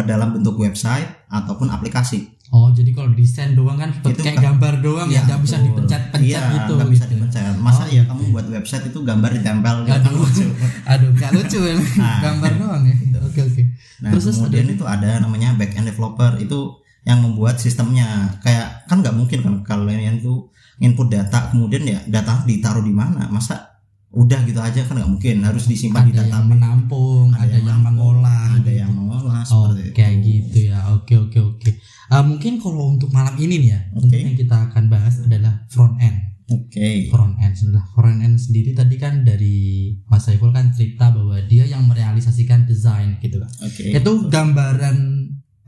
ke 0.00 0.06
dalam 0.06 0.32
bentuk 0.32 0.56
website 0.56 1.04
ataupun 1.28 1.68
aplikasi. 1.68 2.32
Oh 2.50 2.66
jadi 2.68 2.90
kalau 2.90 3.14
desain 3.14 3.54
doang 3.54 3.78
kan 3.78 3.94
Itu 3.94 4.18
kayak 4.18 4.42
kan- 4.42 4.58
gambar 4.58 4.74
doang 4.80 5.06
ya 5.06 5.22
nggak 5.22 5.38
bisa 5.38 5.60
dipencet-pencet 5.60 6.26
Iya, 6.34 6.40
gitu. 6.56 6.72
nggak 6.74 6.90
bisa 6.90 7.04
gitu. 7.04 7.12
dipencet. 7.14 7.54
Masa 7.56 7.82
Oh, 7.82 7.86
ya 7.86 8.02
gitu. 8.02 8.10
kamu 8.10 8.22
buat 8.32 8.46
website 8.50 8.84
itu 8.86 8.98
gambar 9.00 9.30
ditempel 9.32 9.74
gitu. 9.84 9.94
Aduh, 9.94 10.26
aduh 10.92 11.10
nggak 11.14 11.30
lucu 11.30 11.58
ya. 11.62 11.74
Nah. 11.94 12.18
gambar 12.26 12.52
doang 12.58 12.82
ya. 12.82 12.96
Oke 13.22 13.40
oke. 13.44 13.62
Nah, 14.02 14.10
Terus, 14.10 14.22
terus 14.26 14.36
kemudian 14.36 14.66
ada- 14.66 14.74
itu 14.74 14.84
ada 14.84 15.10
namanya 15.20 15.48
back 15.54 15.72
end 15.72 15.86
developer 15.86 16.32
itu 16.36 16.58
yang 17.00 17.22
membuat 17.22 17.56
sistemnya. 17.56 18.08
Kayak 18.42 18.82
kan 18.84 18.98
nggak 18.98 19.14
mungkin 19.14 19.38
kan 19.40 19.54
kalau 19.62 19.86
kalian 19.86 20.18
tuh 20.18 20.50
input 20.80 21.06
data 21.06 21.54
kemudian 21.54 21.86
ya 21.86 22.02
data 22.04 22.42
ditaruh 22.42 22.82
di 22.82 22.90
mana? 22.90 23.30
Masa 23.30 23.69
udah 24.10 24.42
gitu 24.42 24.58
aja 24.58 24.82
kan 24.82 24.98
nggak 24.98 25.06
mungkin 25.06 25.36
harus 25.46 25.70
disimpan 25.70 26.02
di 26.02 26.12
Ada 26.12 26.26
data 26.26 26.42
yang 26.42 26.46
menampung, 26.50 27.30
ada, 27.30 27.46
yang, 27.46 27.62
menampung, 27.62 28.18
mengolah, 28.18 28.46
ada 28.50 28.58
gitu. 28.66 28.70
yang 28.82 28.90
mengolah 28.90 29.42
Oh, 29.54 29.70
seperti 29.70 29.94
kayak 29.94 30.14
itu. 30.18 30.26
gitu 30.50 30.58
ya. 30.74 30.78
Oke 30.90 31.14
oke 31.14 31.38
oke. 31.38 31.70
Ah, 32.10 32.26
mungkin 32.26 32.58
kalau 32.58 32.90
untuk 32.90 33.14
malam 33.14 33.38
ini 33.38 33.62
nih 33.62 33.70
ya, 33.70 33.80
mungkin 33.94 34.34
yang 34.34 34.36
kita 34.36 34.56
akan 34.66 34.90
bahas 34.90 35.22
adalah 35.22 35.62
front 35.70 35.94
end. 36.02 36.18
Oke. 36.50 37.06
Front 37.06 37.38
end 37.38 37.54
sudah 37.54 37.86
front 37.94 38.18
end 38.18 38.34
sendiri 38.34 38.74
tadi 38.74 38.98
kan 38.98 39.22
dari 39.22 39.94
Mas 40.10 40.26
Saiful 40.26 40.50
kan 40.50 40.74
cerita 40.74 41.14
bahwa 41.14 41.38
dia 41.46 41.62
yang 41.62 41.86
merealisasikan 41.86 42.66
desain 42.66 43.14
gitu 43.22 43.38
kan. 43.38 43.50
Oke. 43.62 43.94
Itu 43.94 44.26
gambaran 44.26 44.98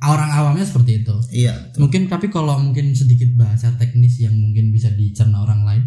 orang 0.03 0.31
awamnya 0.35 0.67
seperti 0.67 1.07
itu. 1.07 1.15
Iya. 1.31 1.55
betul. 1.71 1.87
Mungkin 1.87 2.03
tapi 2.11 2.27
kalau 2.27 2.59
mungkin 2.59 2.91
sedikit 2.99 3.31
bahasa 3.39 3.71
teknis 3.79 4.19
yang 4.19 4.35
mungkin 4.35 4.75
bisa 4.75 4.91
dicerna 4.91 5.47
orang 5.47 5.63
lain, 5.63 5.83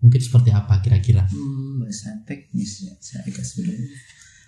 mungkin 0.00 0.20
seperti 0.20 0.50
apa 0.50 0.80
kira-kira? 0.80 1.24
Hmm, 1.28 1.80
bahasa 1.80 2.12
teknis 2.24 2.84
ya 2.84 2.92
saya 2.98 3.24
agak 3.24 3.44
sulit. 3.44 3.76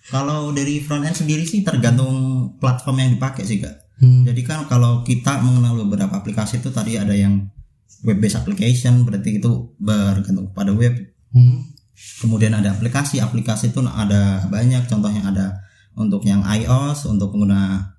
Kalau 0.09 0.51
dari 0.51 0.83
front 0.83 1.07
end 1.07 1.15
sendiri 1.15 1.45
sih 1.45 1.63
tergantung 1.63 2.13
platform 2.59 2.97
yang 2.99 3.11
dipakai 3.15 3.47
sih 3.47 3.63
kak. 3.63 3.77
Hmm. 4.01 4.27
Jadi 4.27 4.43
kan 4.43 4.67
kalau 4.67 5.07
kita 5.07 5.39
mengenal 5.41 5.79
beberapa 5.87 6.19
aplikasi 6.19 6.59
itu 6.59 6.75
tadi 6.75 6.99
ada 6.99 7.15
yang 7.15 7.47
web 8.03 8.19
based 8.19 8.35
application 8.35 9.07
berarti 9.07 9.39
itu 9.39 9.77
bergantung 9.79 10.51
kepada 10.51 10.75
web. 10.75 10.95
Hmm. 11.31 11.71
Kemudian 12.19 12.51
ada 12.51 12.75
aplikasi, 12.75 13.23
aplikasi 13.23 13.71
itu 13.71 13.79
ada 13.87 14.43
banyak 14.51 14.91
contohnya 14.91 15.23
ada 15.23 15.47
untuk 15.95 16.27
yang 16.27 16.43
iOS 16.43 17.07
untuk 17.07 17.31
pengguna 17.31 17.93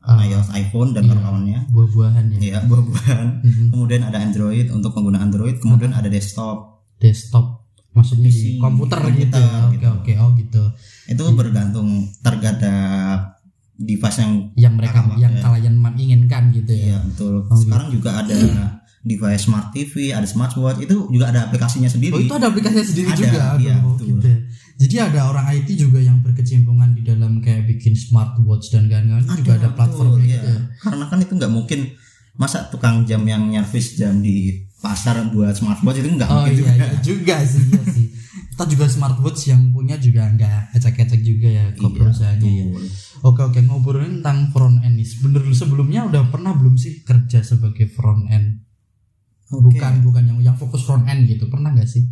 Ah, 0.00 0.24
iOS 0.24 0.48
iPhone 0.56 0.96
dan 0.96 1.04
Iya. 1.04 1.12
kawan-kawannya. 1.12 1.60
buah-buahan 1.68 2.24
ya. 2.32 2.38
Ya 2.40 2.58
buah-buahan. 2.64 3.26
Hmm. 3.44 3.68
Kemudian 3.68 4.00
ada 4.00 4.16
Android 4.16 4.72
untuk 4.72 4.96
pengguna 4.96 5.20
Android, 5.20 5.60
kemudian 5.60 5.92
ada 5.92 6.08
desktop. 6.08 6.69
Desktop 7.00 7.66
maksudnya 7.90 8.30
di 8.30 8.54
PC, 8.54 8.62
komputer, 8.62 8.98
komputer, 9.02 9.18
gitu. 9.18 9.40
ya? 9.40 9.50
Oke 9.66 9.74
gitu. 9.74 9.88
oke 9.90 10.12
oh 10.20 10.30
gitu. 10.38 10.62
Itu 11.10 11.24
bergantung 11.34 11.88
terhadap 12.22 13.40
device 13.80 14.18
yang 14.20 14.32
Yang 14.54 14.74
mereka 14.78 14.98
yang 15.16 15.34
kalian 15.40 15.74
inginkan 15.96 16.44
gitu 16.54 16.72
ya. 16.72 16.84
Iya 16.94 16.98
betul. 17.02 17.34
Oh, 17.48 17.58
Sekarang 17.58 17.88
juga 17.90 18.10
ada 18.22 18.38
device 19.00 19.48
smart 19.48 19.72
TV, 19.72 20.12
ada 20.12 20.28
smartwatch 20.28 20.84
itu 20.84 21.08
juga 21.08 21.32
ada 21.32 21.48
aplikasinya 21.48 21.88
sendiri. 21.88 22.14
Oh 22.14 22.20
itu 22.20 22.34
ada 22.36 22.52
aplikasinya 22.52 22.84
sendiri 22.84 23.08
Ada, 23.08 23.16
juga. 23.16 23.42
Iya, 23.56 23.74
oh, 23.80 23.96
betul. 23.96 24.06
gitu. 24.12 24.30
Jadi 24.80 24.96
ada 24.96 25.20
orang 25.28 25.44
IT 25.52 25.68
juga 25.76 26.00
yang 26.00 26.24
berkecimpungan 26.24 26.96
di 26.96 27.04
dalam 27.04 27.44
kayak 27.44 27.68
bikin 27.68 27.92
smartwatch 27.92 28.72
dan 28.72 28.88
kawan-kawan 28.88 29.24
juga 29.36 29.52
ada 29.60 29.68
betul, 29.68 29.76
platformnya 29.76 30.24
iya. 30.24 30.36
gitu. 30.40 30.52
Karena 30.84 31.04
kan 31.08 31.18
itu 31.20 31.32
nggak 31.36 31.52
mungkin 31.52 31.80
masa 32.40 32.64
tukang 32.72 33.04
jam 33.04 33.20
yang 33.28 33.44
nyervis 33.52 34.00
jam 34.00 34.24
di 34.24 34.64
pasar 34.80 35.28
buat 35.28 35.52
smartwatch 35.52 36.00
itu 36.00 36.08
enggak 36.10 36.26
Oh 36.26 36.40
mungkin 36.40 36.52
iya, 36.52 36.58
juga. 36.58 36.72
iya 36.74 36.88
juga 37.00 37.36
sih, 37.42 37.62
iya 37.66 37.82
sih. 37.86 38.06
Kita 38.50 38.64
juga 38.66 38.86
smartwatch 38.86 39.42
yang 39.46 39.62
punya 39.70 39.96
juga 39.96 40.24
nggak 40.26 40.72
ecek-ecek 40.74 41.20
juga 41.20 41.48
ya 41.48 41.64
ke 41.70 41.80
Iya, 41.80 41.88
perusahaannya. 41.90 42.50
ya. 42.50 42.64
Oke 43.22 43.40
oke 43.42 43.60
ngobrolin 43.60 44.20
tentang 44.20 44.48
front 44.50 44.80
end 44.80 44.96
nih. 44.96 45.08
Bener 45.20 45.42
sebelumnya 45.50 46.00
udah 46.06 46.28
pernah 46.28 46.52
belum 46.52 46.74
sih 46.74 47.00
kerja 47.00 47.40
sebagai 47.40 47.88
front 47.88 48.28
end? 48.28 48.64
Oke. 49.50 49.76
Bukan 49.76 49.92
bukan 50.00 50.22
yang 50.24 50.38
yang 50.42 50.56
fokus 50.56 50.82
front 50.82 51.04
end 51.04 51.24
gitu. 51.26 51.46
Pernah 51.46 51.72
nggak 51.72 51.84
sih? 51.84 52.04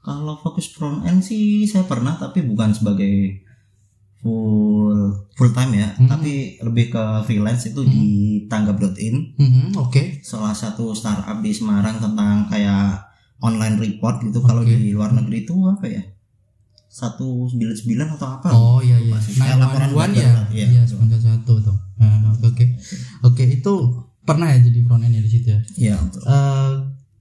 Kalau 0.00 0.34
fokus 0.36 0.66
front 0.68 1.02
end 1.02 1.22
sih 1.22 1.62
saya 1.64 1.86
pernah 1.86 2.14
tapi 2.14 2.42
bukan 2.42 2.70
sebagai 2.70 3.42
full 4.22 5.10
full 5.34 5.50
time 5.50 5.72
ya, 5.74 5.88
Hmm. 5.92 6.06
tapi 6.06 6.56
lebih 6.58 6.88
ke 6.88 7.04
freelance 7.22 7.66
itu 7.66 7.82
di 7.82 8.06
tanggap.in, 8.46 9.34
Mhm, 9.34 9.74
Oke. 9.76 10.22
salah 10.22 10.54
satu 10.54 10.94
startup 10.94 11.42
di 11.42 11.50
Semarang 11.50 11.98
tentang 11.98 12.46
kayak 12.46 13.02
online 13.38 13.76
report 13.76 14.22
gitu. 14.22 14.38
Kalau 14.38 14.62
Oke. 14.62 14.70
di 14.72 14.94
luar 14.94 15.10
negeri 15.10 15.42
itu 15.42 15.54
apa 15.66 15.86
ya? 15.86 16.02
satu 16.86 17.48
sembilan 17.48 17.72
sembilan 17.72 18.08
atau 18.14 18.28
apa? 18.28 18.48
Oh 18.52 18.76
iya 18.78 19.00
iya. 19.00 19.16
Nah, 19.16 19.56
laporan 19.56 19.88
laporan 19.88 20.12
ya. 20.12 20.44
iya. 20.52 20.66
Iya, 20.68 20.82
sembilan 20.84 21.16
satu 21.16 21.56
tuh. 21.58 21.76
Nah, 21.96 22.36
Oke 22.44 22.76
oke. 23.24 23.44
Itu 23.48 23.72
pernah 24.20 24.52
ya 24.52 24.60
jadi 24.60 24.84
front 24.84 25.00
end 25.00 25.16
ya 25.16 25.22
di 25.24 25.30
situ 25.30 25.48
ya. 25.48 25.60
Iya. 25.80 25.96
Eh, 26.04 26.72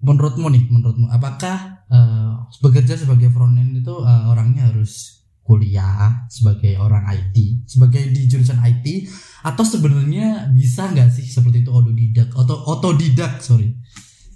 menurutmu 0.03 0.51
nih, 0.51 0.67
menurutmu 0.67 1.07
apakah 1.07 1.87
eh, 1.87 2.31
bekerja 2.59 2.99
sebagai 2.99 3.31
front 3.31 3.55
end 3.55 3.79
itu 3.79 3.95
eh, 3.95 4.23
orangnya 4.27 4.67
harus 4.67 5.20
kuliah 5.41 6.25
sebagai 6.29 6.77
orang 6.77 7.03
IT, 7.11 7.65
sebagai 7.67 8.13
di 8.13 8.29
jurusan 8.29 8.61
IT 8.61 9.09
atau 9.41 9.63
sebenarnya 9.65 10.53
bisa 10.53 10.87
nggak 10.87 11.09
sih 11.09 11.25
seperti 11.25 11.65
itu 11.65 11.71
otodidak 11.73 12.29
atau 12.31 12.55
otodidak 12.69 13.41
sorry 13.41 13.73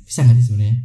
bisa 0.03 0.25
nggak 0.25 0.37
sih 0.41 0.45
sebenarnya? 0.49 0.77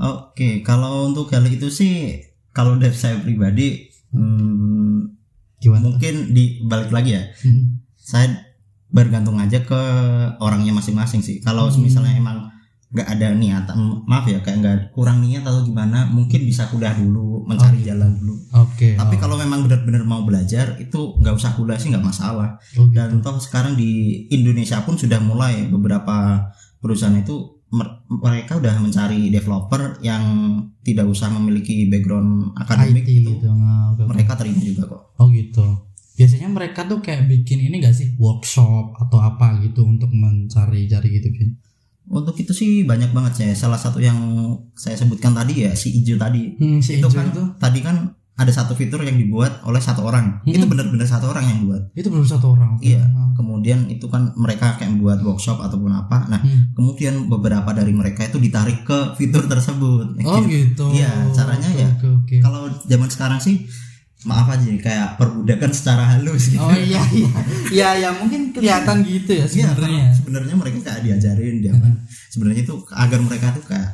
Oke, 0.00 0.62
kalau 0.62 1.10
untuk 1.10 1.28
hal 1.34 1.44
itu 1.44 1.68
sih 1.68 2.22
kalau 2.50 2.78
dari 2.78 2.94
saya 2.94 3.18
pribadi 3.18 3.90
hmm, 4.14 5.18
Gimana? 5.60 5.82
mungkin 5.92 6.32
di 6.32 6.64
balik 6.64 6.90
lagi 6.90 7.18
ya. 7.18 7.24
Hmm. 7.42 7.84
Saya 7.94 8.26
bergantung 8.90 9.38
aja 9.38 9.62
ke 9.62 9.80
orangnya 10.42 10.74
masing-masing 10.74 11.20
sih. 11.22 11.38
Kalau 11.42 11.68
Hmm. 11.70 11.84
misalnya 11.84 12.16
emang 12.16 12.48
nggak 12.90 13.06
ada 13.06 13.38
niatan, 13.38 14.02
maaf 14.02 14.26
ya 14.26 14.42
kayak 14.42 14.58
nggak 14.58 14.76
kurang 14.90 15.22
niat 15.22 15.46
atau 15.46 15.62
gimana, 15.62 16.10
mungkin 16.10 16.42
bisa 16.42 16.66
kuliah 16.66 16.90
dulu, 16.90 17.46
mencari 17.46 17.86
gitu. 17.86 17.94
jalan 17.94 18.18
dulu. 18.18 18.34
Oke. 18.66 18.98
Tapi 18.98 19.14
oh. 19.14 19.20
kalau 19.22 19.38
memang 19.38 19.62
benar-benar 19.62 20.02
mau 20.02 20.26
belajar 20.26 20.74
itu 20.82 21.14
nggak 21.22 21.38
usah 21.38 21.54
kuliah 21.54 21.78
sih 21.78 21.94
nggak 21.94 22.02
masalah. 22.02 22.58
Oh, 22.74 22.90
gitu. 22.90 22.98
Dan 22.98 23.22
toh 23.22 23.38
sekarang 23.38 23.78
di 23.78 24.26
Indonesia 24.34 24.82
pun 24.82 24.98
sudah 24.98 25.22
mulai 25.22 25.70
beberapa 25.70 26.50
perusahaan 26.82 27.14
itu 27.14 27.62
mer- 27.70 28.02
mereka 28.10 28.58
udah 28.58 28.74
mencari 28.82 29.30
developer 29.30 30.02
yang 30.02 30.22
tidak 30.82 31.06
usah 31.06 31.30
memiliki 31.30 31.86
background 31.86 32.58
akademik 32.58 33.06
IT 33.06 33.10
gitu. 33.22 33.30
gitu. 33.38 33.46
Nah. 33.54 33.94
Mereka 33.94 34.34
terima 34.34 34.58
juga 34.58 34.90
kok. 34.90 35.02
Oh 35.14 35.30
gitu. 35.30 35.62
Biasanya 36.18 36.50
mereka 36.50 36.84
tuh 36.90 37.00
kayak 37.00 37.30
bikin 37.30 37.70
ini 37.70 37.80
gak 37.80 37.96
sih 37.96 38.18
workshop 38.18 38.98
atau 38.98 39.22
apa 39.22 39.56
gitu 39.62 39.86
untuk 39.86 40.10
mencari-cari 40.10 41.08
gitu 41.16 41.30
kan? 41.32 41.69
Untuk 42.10 42.34
itu 42.36 42.50
sih 42.50 42.82
banyak 42.82 43.14
banget 43.14 43.32
saya. 43.38 43.54
Salah 43.54 43.78
satu 43.78 44.02
yang 44.02 44.18
saya 44.74 44.98
sebutkan 44.98 45.30
tadi 45.30 45.62
ya 45.62 45.72
si 45.72 45.94
Ijo 45.94 46.18
tadi. 46.18 46.58
Hmm, 46.58 46.82
si 46.82 46.98
itu 46.98 47.06
Ijo 47.06 47.14
kan 47.14 47.26
itu 47.30 47.42
tadi 47.56 47.78
kan 47.80 47.96
ada 48.34 48.48
satu 48.50 48.72
fitur 48.72 49.04
yang 49.04 49.14
dibuat 49.14 49.62
oleh 49.62 49.78
satu 49.78 50.02
orang. 50.02 50.42
Hmm. 50.42 50.50
Itu 50.50 50.66
benar-benar 50.66 51.06
satu 51.06 51.30
orang 51.30 51.44
yang 51.46 51.58
buat. 51.70 51.82
itu 51.94 52.08
belum 52.10 52.26
satu 52.26 52.58
orang. 52.58 52.82
Iya. 52.82 53.04
Ah. 53.04 53.30
Kemudian 53.36 53.86
itu 53.86 54.10
kan 54.10 54.32
mereka 54.34 54.74
kayak 54.74 54.96
membuat 54.96 55.20
workshop 55.22 55.60
ataupun 55.60 55.92
apa. 55.92 56.26
Nah, 56.26 56.40
Hmm. 56.40 56.72
kemudian 56.74 57.28
beberapa 57.28 57.70
dari 57.70 57.92
mereka 57.94 58.26
itu 58.26 58.40
ditarik 58.40 58.82
ke 58.82 59.14
fitur 59.14 59.44
tersebut. 59.46 60.18
Oh 60.24 60.40
gitu. 60.48 60.90
Iya, 60.90 61.30
caranya 61.30 61.68
Oke, 61.68 61.78
ya. 61.78 61.88
Oke 61.94 62.06
oke. 62.10 62.36
Kalau 62.40 62.62
zaman 62.88 63.08
sekarang 63.12 63.38
sih 63.38 63.68
maaf 64.22 64.46
aja 64.46 64.62
nih, 64.62 64.76
kayak 64.78 65.16
perbudakan 65.16 65.70
secara 65.70 66.04
halus 66.06 66.48
gitu. 66.48 66.60
Oh 66.60 66.68
iya 66.70 67.00
iya. 67.10 67.30
Iya 67.70 67.88
ya 67.98 68.10
mungkin 68.12 68.52
kelihatan 68.52 69.00
gitu 69.02 69.32
ya 69.32 69.38
Iya, 69.40 69.72
sebenarnya. 69.72 70.04
karena 70.04 70.12
sebenarnya 70.12 70.54
mereka 70.54 70.78
kayak 70.82 71.00
diajarin 71.02 71.54
dia 71.58 71.72
Hmm. 71.72 71.96
sebenarnya 72.28 72.60
itu 72.62 72.74
agar 72.90 73.18
mereka 73.18 73.46
tuh 73.52 73.64
kayak 73.64 73.88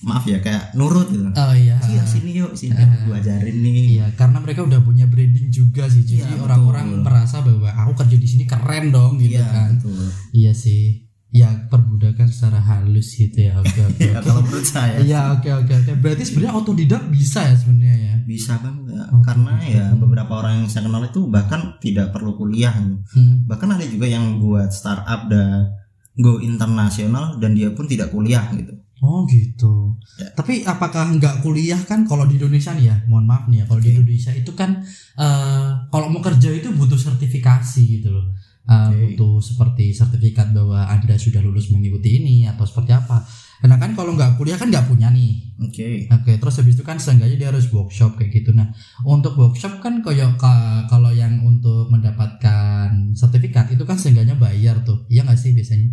maaf 0.00 0.22
ya 0.22 0.38
kayak 0.38 0.70
nurut 0.72 1.08
gitu. 1.08 1.20
Oh 1.28 1.52
iya. 1.52 1.76
Iya 1.82 2.02
sini 2.02 2.30
yuk 2.32 2.54
sini 2.54 2.74
Ah. 2.74 2.86
gua 3.04 3.18
ajarin 3.18 3.56
nih. 3.56 3.98
Iya, 3.98 4.06
karena 4.14 4.38
mereka 4.38 4.62
udah 4.62 4.80
punya 4.80 5.04
branding 5.04 5.48
juga 5.48 5.84
sih. 5.84 6.00
Jadi 6.00 6.22
Iya, 6.24 6.40
orang-orang 6.40 6.86
betul. 6.88 7.02
merasa 7.02 7.36
bahwa 7.40 7.68
aku 7.68 7.92
kerja 7.98 8.16
di 8.16 8.28
sini 8.28 8.44
keren 8.44 8.88
dong 8.88 9.18
gitu 9.18 9.34
Iya 9.34 9.46
kan. 9.46 9.70
betul. 9.76 10.06
Iya 10.32 10.52
sih. 10.54 11.07
Ya 11.28 11.68
perbudakan 11.68 12.24
secara 12.32 12.56
halus 12.56 13.12
gitu 13.12 13.36
ya. 13.36 13.60
Oke 13.60 13.84
oke. 13.84 14.00
Ya 14.00 14.20
kalau 14.24 14.40
menurut 14.40 14.64
saya 14.64 14.96
Iya 15.04 15.36
oke 15.36 15.48
oke 15.64 15.72
oke. 15.84 15.92
Berarti 16.00 16.24
sebenarnya 16.24 16.54
otodidak 16.56 17.02
bisa 17.12 17.44
ya 17.44 17.52
sebenarnya 17.52 17.96
ya. 18.00 18.14
bisa 18.24 18.60
banget 18.60 19.08
Oke, 19.12 19.24
karena 19.24 19.52
oke. 19.56 19.72
ya 19.72 19.84
beberapa 19.96 20.32
orang 20.40 20.52
yang 20.64 20.68
saya 20.68 20.84
kenal 20.84 21.00
itu 21.04 21.20
bahkan 21.28 21.80
tidak 21.80 22.12
perlu 22.12 22.36
kuliah 22.36 22.76
gitu. 22.76 23.00
Hmm. 23.16 23.48
bahkan 23.48 23.72
ada 23.72 23.84
juga 23.88 24.04
yang 24.04 24.36
buat 24.36 24.68
startup 24.68 25.32
dan 25.32 25.72
go 26.16 26.36
internasional 26.36 27.40
dan 27.40 27.56
dia 27.56 27.72
pun 27.72 27.88
tidak 27.88 28.12
kuliah 28.12 28.44
gitu 28.52 28.76
Oh 28.98 29.22
gitu. 29.30 29.94
Ya. 30.18 30.26
Tapi 30.34 30.66
apakah 30.66 31.14
nggak 31.14 31.46
kuliah 31.46 31.78
kan 31.86 32.02
kalau 32.02 32.26
di 32.26 32.34
Indonesia 32.34 32.74
nih 32.74 32.90
ya? 32.90 32.96
Mohon 33.06 33.24
maaf 33.30 33.44
nih 33.46 33.62
ya. 33.62 33.64
Kalau 33.70 33.78
di 33.78 33.88
Oke. 33.88 33.94
Indonesia 33.94 34.32
itu 34.34 34.52
kan 34.58 34.70
eh, 35.14 35.68
kalau 35.86 36.10
mau 36.10 36.18
kerja 36.18 36.50
itu 36.50 36.74
butuh 36.74 36.98
sertifikasi 36.98 37.78
gitu 37.86 38.10
loh. 38.10 38.26
Oke. 38.68 39.16
Butuh 39.16 39.40
seperti 39.40 39.96
sertifikat 39.96 40.52
bahwa 40.52 40.84
anda 40.84 41.16
sudah 41.16 41.40
lulus 41.40 41.72
mengikuti 41.72 42.20
ini 42.20 42.44
atau 42.44 42.68
seperti 42.68 42.92
apa. 42.92 43.24
Karena 43.58 43.80
kan 43.80 43.96
kalau 43.96 44.12
nggak 44.14 44.36
kuliah 44.38 44.54
kan 44.60 44.68
nggak 44.70 44.86
punya 44.86 45.08
nih. 45.10 45.56
oke 45.58 45.88
Oke, 46.14 46.32
terus 46.38 46.54
habis 46.62 46.76
itu 46.78 46.84
kan 46.86 47.00
seenggaknya 47.00 47.36
dia 47.40 47.48
harus 47.50 47.66
workshop 47.72 48.14
kayak 48.20 48.30
gitu. 48.30 48.54
Nah, 48.54 48.70
untuk 49.02 49.34
workshop 49.34 49.80
kan 49.82 50.04
kayak 50.04 50.36
ka- 50.38 50.86
kalau 50.86 51.10
yang 51.10 51.42
untuk 51.42 51.90
mendapatkan 51.90 52.92
sertifikat 53.16 53.72
itu 53.72 53.82
kan 53.88 53.96
seenggaknya 53.98 54.36
bayar 54.38 54.84
tuh. 54.84 55.08
Iya 55.10 55.24
nggak 55.26 55.40
sih 55.40 55.56
biasanya? 55.56 55.88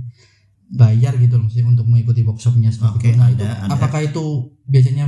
Bayar 0.65 1.15
gitu 1.17 1.39
loh 1.39 1.47
maksudnya 1.47 1.65
untuk 1.65 1.87
mengikuti 1.87 2.21
workshopnya 2.27 2.69
seperti 2.69 2.97
Oke, 3.01 3.09
itu. 3.09 3.17
Nah, 3.17 3.31
ada, 3.31 3.33
itu 3.33 3.45
ada. 3.47 3.69
apakah 3.71 4.01
itu 4.03 4.23
biasanya 4.67 5.05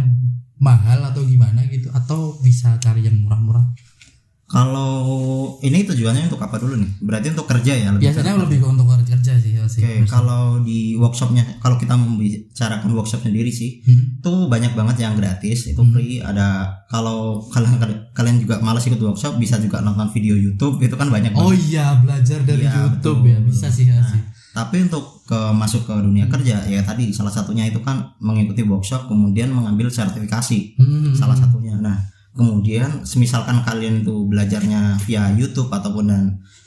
mahal 0.58 1.04
atau 1.06 1.22
gimana 1.28 1.62
gitu 1.70 1.92
atau 1.94 2.42
bisa 2.42 2.80
cari 2.82 3.06
yang 3.06 3.22
murah-murah? 3.22 3.76
Kalau 4.48 4.96
ini 5.60 5.84
tujuannya 5.84 6.26
untuk 6.26 6.40
apa 6.40 6.56
dulu 6.56 6.76
nih 6.76 6.92
berarti 7.00 7.28
untuk 7.30 7.46
kerja 7.46 7.74
ya 7.76 7.92
lebih 7.92 8.08
Biasanya 8.08 8.34
ke- 8.34 8.42
lebih 8.48 8.60
untuk 8.64 8.88
kerja 8.88 9.34
sih 9.36 9.52
ya 9.54 9.64
sih. 9.66 9.84
oke 9.84 10.08
kalau 10.08 10.44
di 10.60 10.96
workshopnya 10.96 11.44
kalau 11.58 11.76
kita 11.76 11.94
membicarakan 11.94 12.90
workshop 12.92 13.22
sendiri 13.22 13.50
sih 13.50 13.84
Hmm. 13.84 14.18
itu 14.18 14.34
banyak 14.48 14.72
banget 14.72 14.96
yang 15.02 15.14
gratis 15.14 15.68
itu 15.68 15.78
Hmm. 15.78 15.92
free 15.92 16.20
ada 16.20 16.48
kalau 16.86 17.44
kalian 17.46 17.76
kalian 18.12 18.38
juga 18.38 18.60
malas 18.60 18.84
ikut 18.84 18.98
workshop 18.98 19.36
bisa 19.36 19.58
juga 19.58 19.80
nonton 19.80 20.08
video 20.10 20.34
YouTube 20.34 20.80
itu 20.80 20.94
kan 20.94 21.08
banyak 21.08 21.32
Oh 21.34 21.52
banget. 21.52 21.68
iya, 21.68 21.86
belajar 21.98 22.40
dari 22.42 22.64
Iya, 22.64 22.74
YouTube 22.88 23.20
betul. 23.22 23.30
ya. 23.30 23.40
Bisa 23.42 23.68
sih 23.68 23.86
ya 23.86 23.96
Nah, 23.96 24.08
sih. 24.08 24.22
Tapi 24.50 24.76
untuk 24.82 25.22
ke 25.24 25.38
masuk 25.54 25.84
ke 25.84 25.94
dunia 25.94 26.26
kerja 26.26 26.64
ya 26.64 26.82
tadi 26.82 27.12
salah 27.12 27.30
satunya 27.30 27.64
itu 27.64 27.78
kan 27.80 28.00
mengikuti 28.18 28.64
workshop 28.64 29.06
kemudian 29.06 29.52
mengambil 29.52 29.86
sertifikasi 29.88 30.74
Hmm. 30.74 31.12
salah 31.12 31.36
satunya. 31.36 31.76
Nah 31.76 32.00
kemudian 32.38 33.04
semisalkan 33.04 33.60
kalian 33.62 34.02
itu 34.02 34.24
belajarnya 34.24 35.02
via 35.04 35.34
YouTube 35.34 35.68
ataupun 35.68 36.06
dan 36.06 36.24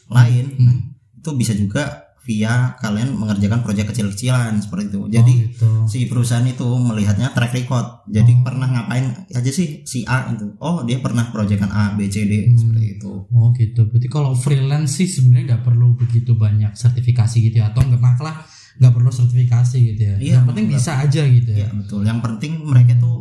lain, 0.07 0.45
Hmm. 0.53 0.65
nah, 0.67 0.77
itu 1.17 1.31
bisa 1.33 1.55
juga 1.55 1.85
via 2.21 2.77
kalian 2.77 3.17
mengerjakan 3.17 3.65
proyek 3.65 3.89
kecil-kecilan 3.89 4.61
seperti 4.61 4.93
itu. 4.93 5.01
Jadi 5.09 5.33
oh, 5.33 5.41
gitu. 5.41 5.71
si 5.89 5.99
perusahaan 6.05 6.45
itu 6.45 6.69
melihatnya 6.69 7.33
track 7.33 7.57
record. 7.57 8.05
Jadi 8.07 8.33
Oh. 8.37 8.43
pernah 8.45 8.69
ngapain 8.69 9.07
aja 9.27 9.51
sih 9.51 9.83
si 9.83 10.05
A 10.05 10.29
itu? 10.29 10.53
Oh 10.59 10.85
dia 10.85 11.01
pernah 11.01 11.27
proyekan 11.27 11.71
A, 11.71 11.97
B, 11.97 12.07
C, 12.07 12.29
D 12.29 12.45
Hmm. 12.45 12.55
seperti 12.55 12.87
itu. 12.99 13.13
Oh 13.27 13.49
gitu. 13.53 13.89
Berarti 13.89 14.07
kalau 14.07 14.35
freelance 14.35 15.01
sih 15.01 15.09
sebenarnya 15.09 15.57
nggak 15.57 15.65
perlu 15.65 15.97
begitu 15.97 16.37
banyak 16.37 16.75
sertifikasi 16.75 17.37
gitu 17.41 17.57
ya 17.57 17.71
atau 17.71 17.83
nggak 17.83 17.99
malah 17.99 18.37
nggak 18.77 18.93
perlu 18.93 19.11
sertifikasi 19.11 19.79
gitu 19.81 20.03
ya. 20.05 20.15
Iya, 20.17 20.35
Yang 20.37 20.45
penting 20.47 20.65
nggak. 20.69 20.77
bisa 20.77 20.93
aja 20.99 21.23
gitu 21.25 21.51
ya. 21.51 21.59
Ya 21.63 21.69
betul. 21.73 22.01
Yang 22.05 22.19
penting 22.21 22.53
mereka 22.63 22.93
tuh 22.97 23.19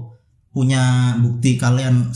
punya 0.49 0.83
bukti 1.17 1.55
kalian 1.55 2.11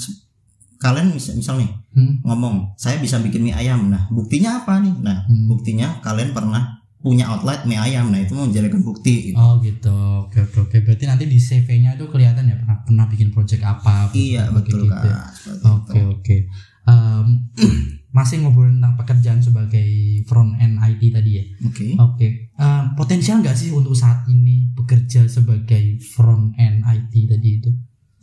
kalian 0.84 1.08
misal, 1.10 1.34
misal 1.34 1.56
nih 1.58 1.72
Hmm. 1.94 2.20
ngomong 2.22 2.76
saya 2.76 2.98
bisa 2.98 3.18
bikin 3.18 3.40
mie 3.42 3.54
ayam. 3.54 3.88
Nah 3.88 4.10
buktinya 4.10 4.60
apa 4.60 4.84
nih? 4.84 4.92
Nah 5.00 5.24
Hmm. 5.24 5.48
buktinya 5.48 6.02
kalian 6.02 6.34
pernah 6.34 6.76
punya 7.00 7.30
outlet 7.30 7.64
mie 7.64 7.78
ayam. 7.78 8.10
Nah 8.10 8.20
itu 8.20 8.34
menjadikan 8.34 8.82
bukti. 8.82 9.32
Gitu. 9.32 9.38
Oh 9.38 9.56
gitu. 9.60 9.94
Oke 10.24 10.42
oke 10.42 10.58
oke. 10.62 10.78
Berarti 10.82 11.06
nanti 11.06 11.24
di 11.24 11.38
CV-nya 11.38 11.96
tuh 11.96 12.08
kelihatan 12.08 12.44
ya 12.44 12.56
pernah 12.58 12.78
pernah 12.82 13.06
bikin 13.08 13.30
project 13.30 13.64
apa. 13.64 14.12
iya 14.12 14.44
kayak 14.44 14.54
betul 14.54 14.80
gitu 14.82 14.92
kak. 14.92 15.24
Seperti 15.32 15.64
Oke 15.66 15.96
itu. 15.96 16.12
oke. 16.12 16.38
Em, 16.84 17.26
masih 18.18 18.36
ngobrolin 18.42 18.78
tentang 18.78 18.96
pekerjaan 18.96 19.40
sebagai 19.40 19.90
front 20.24 20.54
end 20.58 20.78
IT 20.78 21.02
tadi 21.10 21.32
ya. 21.34 21.44
Oke. 21.64 21.86
Oke. 21.96 22.28
Em, 22.54 22.84
potensial 22.94 23.40
nggak 23.40 23.56
sih 23.56 23.70
untuk 23.70 23.94
saat 23.94 24.28
ini 24.28 24.68
bekerja 24.72 25.26
sebagai 25.26 25.98
front 26.04 26.52
end 26.56 26.84
IT 26.84 27.14
tadi 27.26 27.50
itu? 27.58 27.70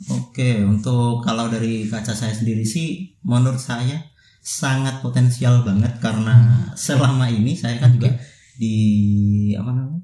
Oke, 0.09 0.63
untuk 0.63 1.21
kalau 1.21 1.47
dari 1.47 1.85
kaca 1.85 2.13
saya 2.13 2.33
sendiri 2.33 2.65
sih, 2.65 2.89
menurut 3.21 3.59
saya 3.59 4.01
sangat 4.41 5.01
potensial 5.01 5.61
banget 5.61 6.01
karena 6.01 6.33
selama 6.73 7.29
ini 7.29 7.53
saya 7.53 7.77
kan 7.77 7.93
Hmm. 7.93 7.97
Juga 7.99 8.11
di 8.57 8.77
apa 9.53 9.71
namanya 9.71 10.01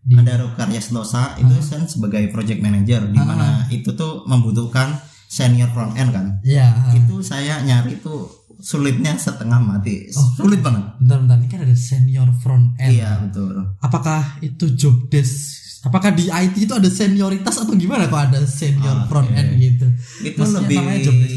Di- 0.00 0.16
ada 0.16 0.32
Rokarya 0.38 0.80
Sentosa 0.80 1.36
itu 1.36 1.52
kan 1.62 1.84
sebagai 1.84 2.28
project 2.28 2.60
manager 2.60 3.04
di 3.06 3.16
mana 3.18 3.64
itu 3.68 3.92
tuh 3.92 4.24
membutuhkan 4.24 4.96
senior 5.26 5.68
front 5.68 5.92
end 5.94 6.08
kan. 6.10 6.26
Ya 6.40 6.68
itu 6.90 7.20
saya 7.20 7.60
nyari 7.60 7.96
itu 7.96 8.24
sulitnya 8.58 9.12
setengah 9.14 9.60
mati. 9.60 10.08
Sulit 10.10 10.58
banget. 10.58 10.96
bentar-bentar 10.98 11.36
ini 11.36 11.46
kan 11.46 11.60
ada 11.62 11.76
senior 11.76 12.28
front 12.34 12.72
end. 12.76 12.90
Iya 12.90 13.20
betul. 13.20 13.52
Apakah 13.78 14.40
itu 14.40 14.72
job 14.74 15.08
desk 15.08 15.67
apakah 15.86 16.10
di 16.10 16.26
IT 16.26 16.66
itu 16.66 16.72
ada 16.74 16.90
senioritas 16.90 17.62
atau 17.62 17.74
gimana 17.78 18.10
kok 18.10 18.32
ada 18.32 18.40
senior 18.42 19.04
Oke. 19.04 19.08
front 19.10 19.30
end 19.30 19.50
gitu. 19.62 19.86
Itu 20.26 20.42
Maksudnya 20.42 20.66
lebih 20.66 20.78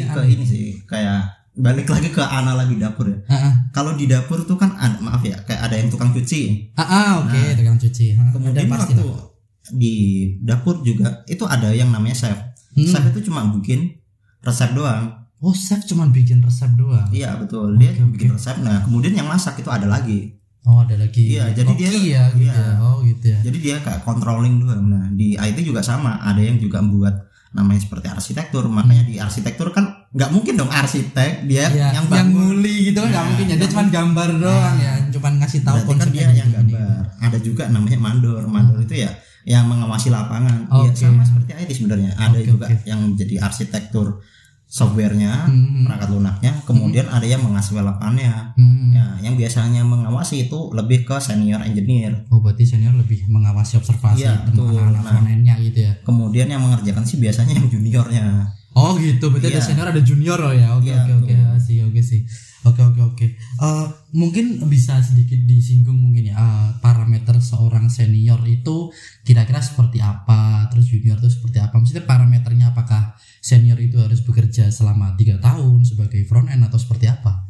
ke 0.10 0.22
ini 0.26 0.46
sih 0.46 0.64
kayak 0.90 1.42
balik 1.52 1.88
lagi 1.92 2.10
ke 2.10 2.24
analogi 2.24 2.80
dapur 2.80 3.12
ya. 3.12 3.18
Ah 3.28 3.36
ah. 3.52 3.54
kalau 3.76 3.94
di 3.94 4.08
dapur 4.08 4.42
tuh 4.48 4.56
kan 4.56 4.72
ada, 4.80 4.98
maaf 5.04 5.22
ya 5.22 5.36
kayak 5.44 5.62
ada 5.68 5.76
yang 5.76 5.92
tukang 5.92 6.16
cuci. 6.16 6.74
Ah, 6.80 6.84
ah, 6.84 7.10
oke 7.28 7.40
tukang 7.60 7.78
cuci. 7.78 8.06
Ah, 8.16 8.24
ada 8.24 8.32
kemudian 8.34 8.68
pasti 8.72 8.94
waktu 8.98 9.32
di 9.72 9.96
dapur 10.42 10.82
juga 10.82 11.22
itu 11.30 11.44
ada 11.46 11.70
yang 11.76 11.92
namanya 11.94 12.16
chef. 12.18 12.38
Hmm. 12.72 12.88
chef 12.88 13.04
itu 13.12 13.30
cuma 13.30 13.46
bikin 13.52 14.00
resep 14.42 14.72
doang. 14.74 15.28
Oh 15.44 15.54
chef 15.54 15.84
cuma 15.86 16.08
bikin 16.10 16.40
resep 16.42 16.72
doang? 16.80 17.12
Iya 17.12 17.36
betul. 17.38 17.76
Dia 17.78 17.94
Oke, 17.94 18.16
bikin 18.16 18.34
resep. 18.34 18.58
Nah 18.64 18.88
kemudian 18.88 19.14
yang 19.14 19.28
masak 19.28 19.60
itu 19.60 19.68
ada 19.68 19.86
lagi 19.86 20.41
oh 20.64 20.78
ada 20.80 20.96
lagi. 20.96 21.34
Iya, 21.34 21.52
jadi 21.52 21.72
dia- 21.74 21.90
ya 21.92 22.24
gitu 22.30 22.46
iya. 22.46 22.54
ya. 22.54 22.74
Oh 22.80 23.02
gitu 23.02 23.26
ya. 23.28 23.40
Jadi 23.42 23.58
dia 23.60 23.76
kayak 23.80 24.02
controlling 24.02 24.60
doang 24.60 24.86
nah 24.86 25.06
di 25.10 25.34
IT 25.34 25.58
juga 25.62 25.82
sama. 25.82 26.22
Ada 26.22 26.42
yang 26.42 26.58
juga 26.58 26.80
membuat 26.80 27.28
namanya 27.52 27.82
seperti 27.82 28.08
arsitektur. 28.08 28.64
Makanya 28.66 29.04
di 29.04 29.16
arsitektur 29.18 29.70
kan 29.70 30.08
nggak 30.08 30.30
mungkin 30.30 30.54
dong 30.56 30.70
arsitek 30.70 31.46
dia 31.46 31.66
Iya, 31.66 31.92
yang 31.92 31.96
yang, 31.96 32.08
bangun. 32.08 32.60
nguli 32.60 32.76
gitu 32.88 33.00
kan 33.00 33.10
nggak 33.10 33.18
Nah, 33.18 33.30
mungkin 33.30 33.46
ya. 33.46 33.50
Dia 33.50 33.60
yang- 33.60 33.72
cuma 33.72 33.84
gambar 33.88 34.30
doang 34.38 34.76
ya. 34.78 34.94
Cuma 35.10 35.28
ngasih 35.38 35.60
tahu 35.62 35.78
kan 35.78 35.88
konsepnya 35.88 36.24
dia 36.24 36.38
yang 36.38 36.50
gini. 36.50 36.56
gambar. 36.74 37.02
Ada 37.22 37.38
juga 37.40 37.64
namanya 37.68 37.98
mandor. 38.00 38.42
Mandor 38.46 38.78
itu 38.80 38.96
ya 38.98 39.12
yang 39.44 39.66
mengawasi 39.66 40.08
lapangan. 40.10 40.70
Ya 40.70 40.86
Oke. 40.86 40.94
sama 40.96 41.24
seperti 41.24 41.52
IT 41.58 41.72
sebenarnya. 41.74 42.12
Ada 42.16 42.38
Oke, 42.38 42.48
juga 42.48 42.66
oke. 42.68 42.76
yang 42.86 43.02
jadi 43.16 43.36
arsitektur 43.42 44.22
softwarenya 44.72 45.52
Hmm. 45.52 45.84
perangkat 45.84 46.10
lunaknya 46.10 46.52
kemudian 46.64 47.04
ada 47.06 47.28
yang 47.28 47.44
mengawasi 47.44 47.76
lapangannya 47.76 48.56
Hmm. 48.56 48.90
ya 48.90 49.06
yang 49.22 49.36
biasanya 49.36 49.84
mengawasi 49.84 50.48
itu 50.48 50.72
lebih 50.72 51.04
ke 51.04 51.20
senior 51.20 51.60
engineer 51.60 52.24
Oh 52.32 52.40
berarti 52.40 52.64
senior 52.64 52.96
lebih 52.96 53.28
mengawasi 53.28 53.76
observasi 53.76 54.24
Iya, 54.24 54.48
betul. 54.48 54.72
Nah. 54.80 55.20
gitu 55.60 55.80
ya. 55.82 55.94
kemudian 56.02 56.48
yang 56.48 56.64
mengerjakan 56.64 57.04
sih 57.04 57.20
biasanya 57.20 57.52
yang 57.54 57.68
juniornya 57.68 58.48
Oh 58.72 58.96
gitu, 58.96 59.28
berarti 59.28 59.52
ada 59.52 59.60
Iya. 59.60 59.68
senior 59.68 59.84
ada 59.86 60.00
junior 60.00 60.40
oh 60.40 60.56
ya. 60.56 60.72
Oke 60.72 60.88
Iya, 60.88 61.04
oke 61.04 61.28
oke. 61.28 61.36
Sih 61.62 61.86
oke 61.86 62.02
sih. 62.02 62.26
Oke 62.66 62.82
oke 62.82 63.02
oke. 63.02 63.26
Eh, 63.38 63.88
mungkin 64.18 64.62
bisa 64.70 64.98
sedikit 65.02 65.38
disinggung 65.46 65.98
mungkin 65.98 66.34
ya 66.34 66.36
eh, 66.38 66.70
parameter 66.82 67.38
seorang 67.38 67.88
senior 67.94 68.42
itu 68.50 68.90
kira-kira 69.22 69.62
seperti 69.62 70.02
apa, 70.02 70.68
terus 70.74 70.90
junior 70.90 71.22
itu 71.22 71.30
seperti 71.30 71.62
apa. 71.62 71.78
Maksudnya 71.78 72.06
parameternya 72.10 72.74
apakah 72.74 73.14
senior 73.42 73.78
itu 73.78 73.98
harus 74.02 74.22
bekerja 74.26 74.70
selama 74.74 75.14
tiga 75.18 75.38
tahun 75.42 75.86
sebagai 75.86 76.26
front 76.26 76.50
end 76.50 76.66
atau 76.66 76.82
seperti 76.82 77.06
apa? 77.08 77.48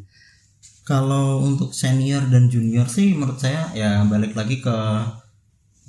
kalau 0.82 1.39
untuk 1.46 1.72
senior 1.72 2.25
dan 2.27 2.50
junior 2.50 2.89
sih 2.89 3.13
menurut 3.13 3.38
saya 3.38 3.70
ya 3.72 4.01
balik 4.10 4.34
lagi 4.34 4.60
ke 4.60 4.75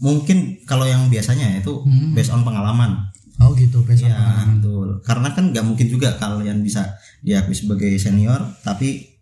mungkin 0.02 0.62
kalau 0.66 0.84
yang 0.86 1.06
biasanya 1.08 1.58
itu 1.58 1.82
Hmm. 1.82 2.12
based 2.12 2.30
on 2.30 2.42
pengalaman 2.42 3.11
Oh 3.42 3.52
gitu, 3.52 3.82
based 3.82 4.06
on 4.06 4.10
ya 4.10 4.16
pengalaman. 4.16 4.48
betul. 4.56 4.88
Karena 5.02 5.28
kan 5.34 5.44
nggak 5.50 5.64
mungkin 5.66 5.86
juga 5.86 6.08
kalian 6.16 6.62
bisa 6.62 6.94
diakui 7.20 7.52
sebagai 7.52 7.90
senior 7.96 8.38
tapi 8.62 9.18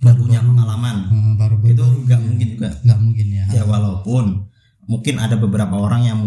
nggak 0.00 0.16
punya 0.16 0.40
pengalaman. 0.40 0.96
Eh, 1.06 1.32
baru 1.36 1.56
baru 1.60 1.72
itu 1.76 1.84
nggak 2.08 2.20
mungkin 2.20 2.46
juga. 2.56 2.68
Nggak 2.80 3.00
mungkin 3.00 3.26
ya. 3.28 3.44
ya 3.52 3.62
walaupun 3.64 4.24
mungkin 4.88 5.14
ada 5.20 5.36
beberapa 5.36 5.76
orang 5.76 6.02
yang 6.02 6.20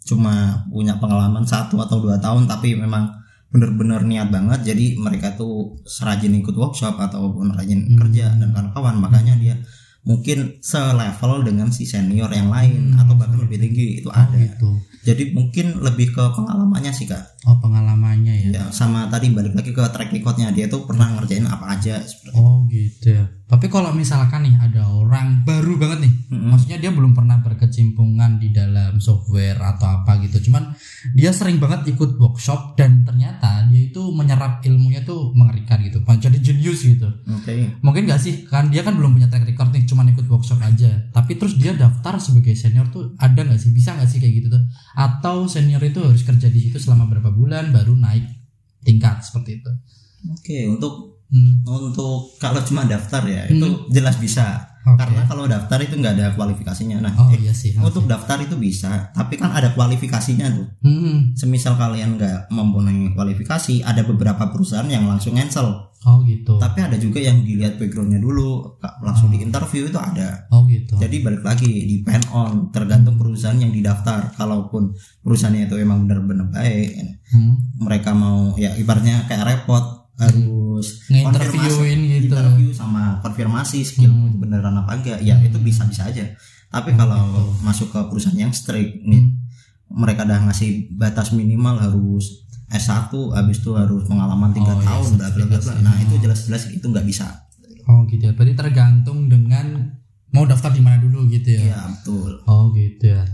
cuma 0.00 0.66
punya 0.66 0.98
pengalaman 0.98 1.46
satu 1.46 1.78
atau 1.78 2.02
dua 2.02 2.18
tahun 2.18 2.48
tapi 2.48 2.74
memang 2.74 3.06
benar-benar 3.50 4.02
niat 4.02 4.30
banget. 4.30 4.74
Jadi 4.74 4.98
mereka 4.98 5.34
tuh 5.34 5.78
serajin 5.82 6.34
ikut 6.34 6.54
workshop 6.54 6.98
ataupun 6.98 7.54
rajin 7.54 7.86
Hmm. 7.86 7.98
kerja 7.98 8.34
dan 8.34 8.50
kawan-kawan. 8.50 8.98
Makanya 8.98 9.34
dia 9.38 9.54
mungkin 10.00 10.58
selevel 10.58 11.44
dengan 11.44 11.68
si 11.68 11.84
senior 11.84 12.32
yang 12.32 12.48
lain 12.48 12.96
Hmm. 12.96 13.00
atau 13.04 13.14
bahkan 13.14 13.36
lebih 13.36 13.60
tinggi 13.60 14.00
itu 14.00 14.08
Oh 14.08 14.16
ada 14.16 14.32
gitu. 14.32 14.80
jadi 15.04 15.32
mungkin 15.32 15.80
lebih 15.80 16.12
ke 16.12 16.24
pengalamannya 16.32 16.88
sih 16.88 17.04
kak 17.04 17.20
Oh 17.44 17.56
pengalamannya 17.56 18.48
ya. 18.48 18.48
ya 18.52 18.64
sama 18.68 19.08
tadi 19.08 19.32
balik 19.32 19.52
lagi 19.52 19.72
ke 19.72 19.80
track 19.80 20.08
recordnya 20.10 20.52
dia 20.52 20.68
tuh 20.68 20.84
pernah 20.84 21.08
ngerjain 21.16 21.44
apa 21.44 21.76
aja 21.76 22.00
seperti. 22.00 22.36
Oh 22.36 22.59
gitu 22.70 23.18
ya. 23.18 23.26
Tapi 23.50 23.66
kalau 23.66 23.90
misalkan 23.90 24.46
nih 24.46 24.54
ada 24.62 24.86
orang 24.86 25.42
baru 25.42 25.74
banget 25.74 26.06
nih, 26.06 26.14
Mm-mm. 26.30 26.54
maksudnya 26.54 26.78
dia 26.78 26.94
belum 26.94 27.18
pernah 27.18 27.42
berkecimpungan 27.42 28.38
di 28.38 28.54
dalam 28.54 29.02
software 29.02 29.58
atau 29.58 29.90
apa 29.90 30.22
gitu. 30.22 30.46
Cuman 30.46 30.70
dia 31.18 31.34
sering 31.34 31.58
banget 31.58 31.90
ikut 31.90 32.14
workshop 32.14 32.78
dan 32.78 33.02
ternyata 33.02 33.66
dia 33.66 33.90
itu 33.90 33.98
menyerap 34.14 34.62
ilmunya 34.62 35.02
tuh 35.02 35.34
mengerikan 35.34 35.82
gitu. 35.82 35.98
Jadi 36.06 36.38
jenius 36.38 36.86
gitu. 36.86 37.10
oke 37.10 37.82
Mungkin 37.82 38.06
gak 38.06 38.22
sih 38.22 38.46
kan 38.46 38.70
dia 38.70 38.86
kan 38.86 38.94
belum 38.94 39.18
punya 39.18 39.26
track 39.26 39.50
record 39.50 39.74
nih, 39.74 39.82
cuman 39.82 40.14
ikut 40.14 40.30
workshop 40.30 40.62
aja. 40.62 41.10
Tapi 41.10 41.34
terus 41.34 41.58
dia 41.58 41.74
daftar 41.74 42.22
sebagai 42.22 42.54
senior 42.54 42.86
tuh 42.94 43.18
ada 43.18 43.42
nggak 43.42 43.58
sih? 43.58 43.74
Bisa 43.74 43.98
nggak 43.98 44.06
sih 44.06 44.22
kayak 44.22 44.46
gitu 44.46 44.48
tuh? 44.54 44.62
Atau 44.94 45.50
senior 45.50 45.82
itu 45.82 45.98
harus 45.98 46.22
kerja 46.22 46.46
di 46.46 46.70
situ 46.70 46.78
selama 46.78 47.10
berapa 47.10 47.34
bulan 47.34 47.74
baru 47.74 47.98
naik 47.98 48.30
tingkat 48.86 49.26
seperti 49.26 49.58
itu? 49.58 49.72
oke 50.28 50.58
untuk 50.68 51.19
Hmm. 51.30 51.62
untuk 51.64 52.34
kalau 52.36 52.58
cuma 52.60 52.82
daftar 52.84 53.22
ya 53.22 53.46
itu 53.46 53.62
jelas 53.88 54.18
bisa 54.18 54.66
Oke. 54.82 54.96
karena 54.96 55.22
kalau 55.24 55.44
daftar 55.44 55.78
itu 55.78 55.94
nggak 55.94 56.14
ada 56.16 56.26
kualifikasinya 56.34 56.98
nah 57.00 57.12
Oh 57.14 57.30
iya 57.30 57.52
sih. 57.52 57.70
untuk 57.76 58.04
daftar 58.04 58.34
itu 58.36 58.56
bisa 58.56 59.08
tapi 59.10 59.36
kan 59.36 59.52
ada 59.52 59.70
kualifikasinya 59.70 60.46
tuh 60.50 60.66
Hmm. 60.80 61.30
semisal 61.32 61.74
kalian 61.74 62.16
nggak 62.16 62.50
mempunyai 62.50 63.12
kualifikasi 63.12 63.80
ada 63.80 64.02
beberapa 64.02 64.48
perusahaan 64.48 64.86
yang 64.86 65.04
langsung 65.04 65.32
cancel 65.32 65.86
Oh 66.00 66.24
gitu. 66.24 66.56
tapi 66.56 66.80
ada 66.80 66.96
juga 66.96 67.20
yang 67.20 67.44
dilihat 67.44 67.76
backgroundnya 67.76 68.18
dulu 68.18 68.64
langsung 68.98 69.28
di 69.28 69.38
interview 69.38 69.84
itu 69.84 70.00
ada 70.00 70.48
Oh 70.48 70.64
gitu. 70.64 70.96
jadi 70.96 71.12
balik 71.20 71.44
lagi 71.44 71.68
depend 71.86 72.24
on 72.30 72.72
tergantung 72.72 73.14
perusahaan 73.14 73.54
yang 73.54 73.68
didaftar 73.68 74.32
kalaupun 74.34 74.90
perusahaannya 75.20 75.68
itu 75.68 75.76
emang 75.76 76.02
benar-benar 76.02 76.48
baik 76.50 77.20
Hmm. 77.30 77.54
mereka 77.78 78.10
mau 78.10 78.56
ya 78.56 78.74
ibaratnya 78.74 79.22
kayak 79.28 79.46
repot 79.46 79.99
harus 80.20 80.86
Nge-interviewin 81.06 81.56
konfirmasi- 81.98 82.12
gitu. 82.20 82.26
interview 82.30 82.68
sama 82.70 83.02
konfirmasi 83.18 83.78
skill 83.82 84.08
Hmm. 84.08 84.36
beneran 84.36 84.76
apa 84.76 84.92
enggak 84.94 85.18
ya 85.20 85.36
itu 85.38 85.56
bisa 85.58 85.82
bisa 85.84 86.04
aja 86.04 86.24
tapi 86.68 86.92
kalau 86.92 87.24
masuk 87.58 87.88
ke 87.88 88.00
perusahaan 88.06 88.36
yang 88.38 88.52
strict 88.52 89.00
nih 89.02 89.18
Hmm. 89.18 89.40
mereka 89.90 90.22
udah 90.22 90.46
ngasih 90.46 90.70
batas 90.92 91.30
minimal 91.30 91.74
harus 91.74 92.46
S1 92.70 93.10
habis 93.32 93.58
itu 93.58 93.74
harus 93.74 94.04
pengalaman 94.04 94.52
tiga 94.52 94.70
Oh, 94.70 94.78
iya, 94.78 94.86
tahun 94.86 95.10
bla 95.16 95.28
bla 95.28 95.44
bla 95.48 95.58
bla. 95.58 95.74
nah 95.82 95.96
itu 95.98 96.14
jelas-jelas 96.16 96.70
itu 96.70 96.84
nggak 96.84 97.02
bisa 97.04 97.26
Oh 97.82 98.06
gitu 98.06 98.22
ya. 98.22 98.32
Berarti 98.32 98.54
tergantung 98.54 99.26
dengan 99.26 99.90
mau 100.28 100.44
daftar 100.44 100.70
di 100.70 100.78
mana 100.78 100.96
dulu 100.96 101.26
gitu 101.26 101.50
ya. 101.50 101.74
ya 101.74 101.80
betul 101.90 102.38
Oh 102.46 102.70
gitu 102.70 103.10
ya. 103.10 103.26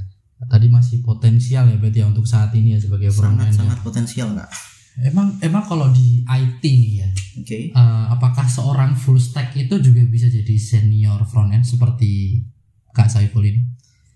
Tadi 0.42 0.66
masih 0.66 1.00
potensial 1.02 1.66
ya 1.66 1.76
berarti 1.76 1.98
ya 1.98 2.06
untuk 2.06 2.24
saat 2.24 2.52
ini 2.52 2.72
ya 2.72 2.80
sebagai 2.80 3.08
sangat 3.10 3.36
end. 3.42 3.52
ya. 3.52 3.56
sangat 3.58 3.78
potensial 3.82 4.32
nggak 4.32 4.48
Emang 4.98 5.36
emang 5.38 5.60
kalau 5.62 5.88
di 5.88 6.22
IT 6.22 6.62
nih 6.62 6.94
ya, 6.96 7.08
oke 7.36 7.58
eh, 7.68 8.04
apakah 8.08 8.44
seorang 8.44 8.92
full 8.92 9.16
stack 9.16 9.52
itu 9.54 9.76
juga 9.78 10.00
bisa 10.02 10.24
jadi 10.26 10.56
senior 10.56 11.20
front 11.22 11.52
end 11.52 11.62
seperti 11.62 12.40
Kak 12.90 13.06
Saiful 13.06 13.44
ini? 13.44 13.60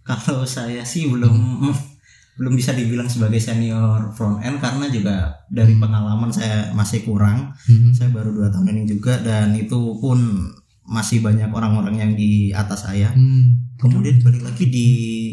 kalau 0.01 0.43
saya 0.43 0.81
sih 0.83 1.07
belum 1.07 1.37
belum 2.41 2.57
bisa 2.57 2.73
dibilang 2.73 3.05
sebagai 3.05 3.37
senior 3.37 4.11
front 4.11 4.41
end 4.41 4.57
karena 4.59 4.89
juga 4.89 5.17
dari 5.47 5.77
pengalaman 5.77 6.33
saya 6.33 6.73
masih 6.73 7.05
kurang 7.05 7.53
Hmm. 7.63 7.93
saya 7.93 8.09
baru 8.09 8.33
dua 8.33 8.49
tahun 8.49 8.73
ini 8.75 8.89
juga 8.89 9.21
dan 9.21 9.53
itu 9.53 9.77
pun 9.97 10.49
masih 10.83 11.21
banyak 11.21 11.47
orang-orang 11.47 11.95
yang 11.95 12.13
di 12.15 12.49
atas 12.51 12.89
saya 12.89 13.13
Hmm. 13.13 13.69
kemudian 13.77 14.17
balik 14.19 14.41
lagi 14.43 14.65
di 14.65 14.87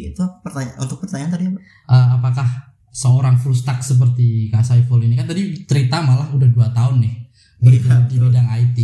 itu 0.05 0.23
pertanyaan 0.43 0.75
untuk 0.77 0.99
pertanyaan 0.99 1.31
tadi 1.31 1.43
apa 1.47 1.59
Eh, 1.87 2.07
apakah 2.13 2.47
seorang 2.97 3.37
full 3.37 3.53
stack 3.53 3.85
seperti 3.85 4.49
Kak 4.49 4.65
Saiful 4.65 5.05
ini 5.05 5.13
kan 5.13 5.29
tadi 5.29 5.53
cerita 5.69 6.01
malah 6.01 6.33
udah 6.33 6.49
dua 6.49 6.73
tahun 6.73 7.05
nih 7.05 7.15
di, 7.57 7.77
Iya, 7.77 8.05
di 8.09 8.17
bidang 8.17 8.49
IT. 8.53 8.79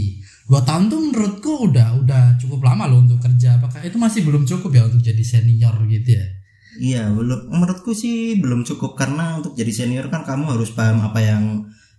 Dua 0.49 0.61
tahun 0.61 0.89
tuh 0.89 0.99
menurutku 1.01 1.69
udah 1.69 1.97
udah 1.97 2.23
cukup 2.37 2.61
lama 2.61 2.89
loh 2.89 3.05
untuk 3.05 3.21
kerja. 3.21 3.57
Apakah 3.61 3.85
itu 3.85 3.97
masih 3.97 4.25
belum 4.25 4.45
cukup 4.45 4.69
ya 4.73 4.85
untuk 4.85 5.01
jadi 5.01 5.21
senior 5.25 5.73
gitu 5.89 6.09
ya? 6.13 6.25
iya 6.81 7.09
belum 7.09 7.53
menurutku 7.53 7.93
sih 7.93 8.41
belum 8.41 8.65
cukup 8.65 8.97
karena 8.97 9.37
untuk 9.37 9.53
jadi 9.53 9.69
senior 9.69 10.09
kan 10.09 10.25
kamu 10.25 10.57
harus 10.57 10.73
paham 10.73 11.05
apa 11.05 11.19
yang 11.21 11.43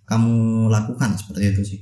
kamu 0.03 0.67
lakukan 0.67 1.15
seperti 1.15 1.55
itu 1.55 1.61
sih 1.63 1.79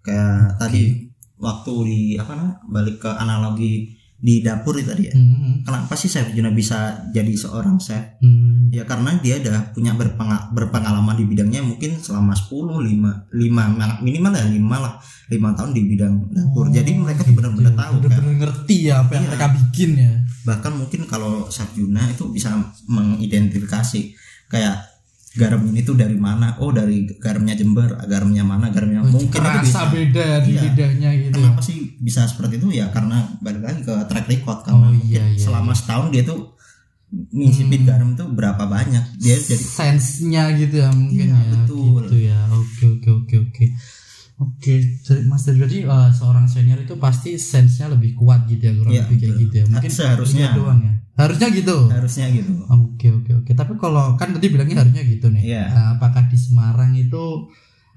kayak 0.00 0.56
tadi 0.56 1.12
waktu 1.36 1.72
di 1.86 2.00
apa 2.16 2.32
namanya 2.38 2.56
balik 2.70 2.96
ke 3.02 3.10
analogi 3.10 3.92
di 4.22 4.38
dapur 4.38 4.78
itu 4.78 4.86
tadi 4.86 5.02
ya 5.04 5.12
Hmm. 5.12 5.60
kenapa 5.62 5.92
sih 5.92 6.06
Chef 6.06 6.30
Juna 6.30 6.48
bisa 6.48 6.78
jadi 7.10 7.28
seorang 7.28 7.74
chef 7.76 8.16
Hmm. 8.18 8.70
ya 8.70 8.82
karena 8.82 9.18
dia 9.18 9.36
udah 9.36 9.74
punya 9.74 9.92
berpenga- 9.92 10.46
berpengalaman 10.48 11.12
di 11.12 11.26
bidangnya 11.26 11.58
mungkin 11.60 11.98
selama 11.98 12.30
10 12.32 12.78
5 12.78 13.26
5 13.28 13.66
minimal 14.00 14.30
ya 14.32 14.46
5 14.46 14.62
lah 14.78 14.94
5 15.26 15.50
tahun 15.52 15.70
di 15.72 15.82
bidang 15.88 16.14
dapur 16.30 16.70
jadi 16.70 16.90
mereka 16.94 17.26
benar-benar 17.26 17.74
tahu 17.74 17.94
kan 17.98 18.02
Bener-bener 18.08 18.36
ngerti 18.40 18.76
ya 18.84 19.02
apa 19.02 19.10
yang 19.12 19.24
Iya. 19.24 19.28
mereka 19.28 19.46
bikin 19.52 19.90
ya. 19.96 20.12
bahkan 20.42 20.72
mungkin 20.72 21.00
kalau 21.04 21.32
Sarjuna 21.48 22.06
itu 22.06 22.24
bisa 22.28 22.54
mengidentifikasi 22.86 24.00
kayak 24.46 24.76
garam 25.34 25.62
ini 25.64 25.80
tuh 25.80 25.94
dari 25.94 26.14
mana? 26.14 26.56
Oh 26.58 26.68
dari 26.68 27.08
garamnya 27.14 27.54
Jember 27.54 27.96
garamnya 28.02 28.42
mana 28.42 28.68
garamnya 28.68 29.00
Oh, 29.00 29.08
mungkin 29.10 29.32
Rasa 29.34 29.62
bisa. 29.62 29.82
beda 29.88 30.26
di 30.40 30.50
Iya. 30.50 30.62
lidahnya 30.66 31.10
gitu. 31.18 31.34
Kenapa 31.34 31.60
sih 31.60 31.76
bisa 31.96 32.24
seperti 32.24 32.56
itu? 32.56 32.68
Ya 32.70 32.88
karena 32.88 33.16
balik 33.38 33.62
lagi 33.62 33.80
ke 33.80 33.94
track 34.06 34.26
record 34.26 34.58
Oh, 34.60 34.64
karena 34.66 34.86
iya, 34.86 34.92
mungkin 34.92 35.22
iya, 35.30 35.38
selama 35.38 35.72
setahun 35.72 36.08
dia 36.10 36.22
tuh 36.22 36.40
ngisipin 37.30 37.82
Hmm. 37.82 37.88
garam 37.88 38.10
tuh 38.14 38.26
berapa 38.26 38.64
banyak. 38.66 39.04
Dia 39.18 39.36
jadi 39.36 39.60
sense-nya 39.60 40.52
gitu 40.54 40.76
ya 40.78 40.88
mungkin 40.90 41.28
Iya, 41.28 41.36
ya. 41.38 41.50
betul. 41.54 42.00
gitu 42.02 42.16
ya. 42.22 42.38
Oke 42.48 42.84
oke 42.90 43.08
oke 43.18 43.34
oke 43.42 43.64
oke 44.42 44.74
Jadi, 45.06 45.22
Mas 45.30 45.46
Dedi, 45.46 45.58
jadi 45.62 45.76
eh, 45.86 46.10
seorang 46.10 46.46
senior 46.50 46.82
itu 46.82 46.94
pasti 46.98 47.38
sense-nya 47.38 47.86
lebih 47.94 48.18
kuat 48.18 48.44
gitu 48.50 48.62
ya 48.66 48.72
kurang 48.74 48.92
Iya, 48.92 49.02
lebih 49.06 49.16
kayak 49.22 49.34
gitu 49.38 49.54
ya. 49.54 49.64
Mungkin 49.70 49.90
Seharusnya. 49.90 50.48
doang 50.58 50.80
ya? 50.82 50.94
Harusnya 51.12 51.48
gitu? 51.52 51.76
Harusnya 51.86 52.26
gitu. 52.32 52.52
Oke 52.66 53.06
oke 53.12 53.30
oke. 53.44 53.50
Tapi 53.52 53.72
kalau 53.76 54.16
kan 54.16 54.32
tadi 54.32 54.46
bilangnya 54.50 54.82
harusnya 54.82 55.02
gitu 55.04 55.26
nih. 55.30 55.42
Iya. 55.44 55.64
Eh, 55.70 55.88
apakah 55.94 56.26
di 56.26 56.38
Semarang 56.40 56.92
itu 56.96 57.24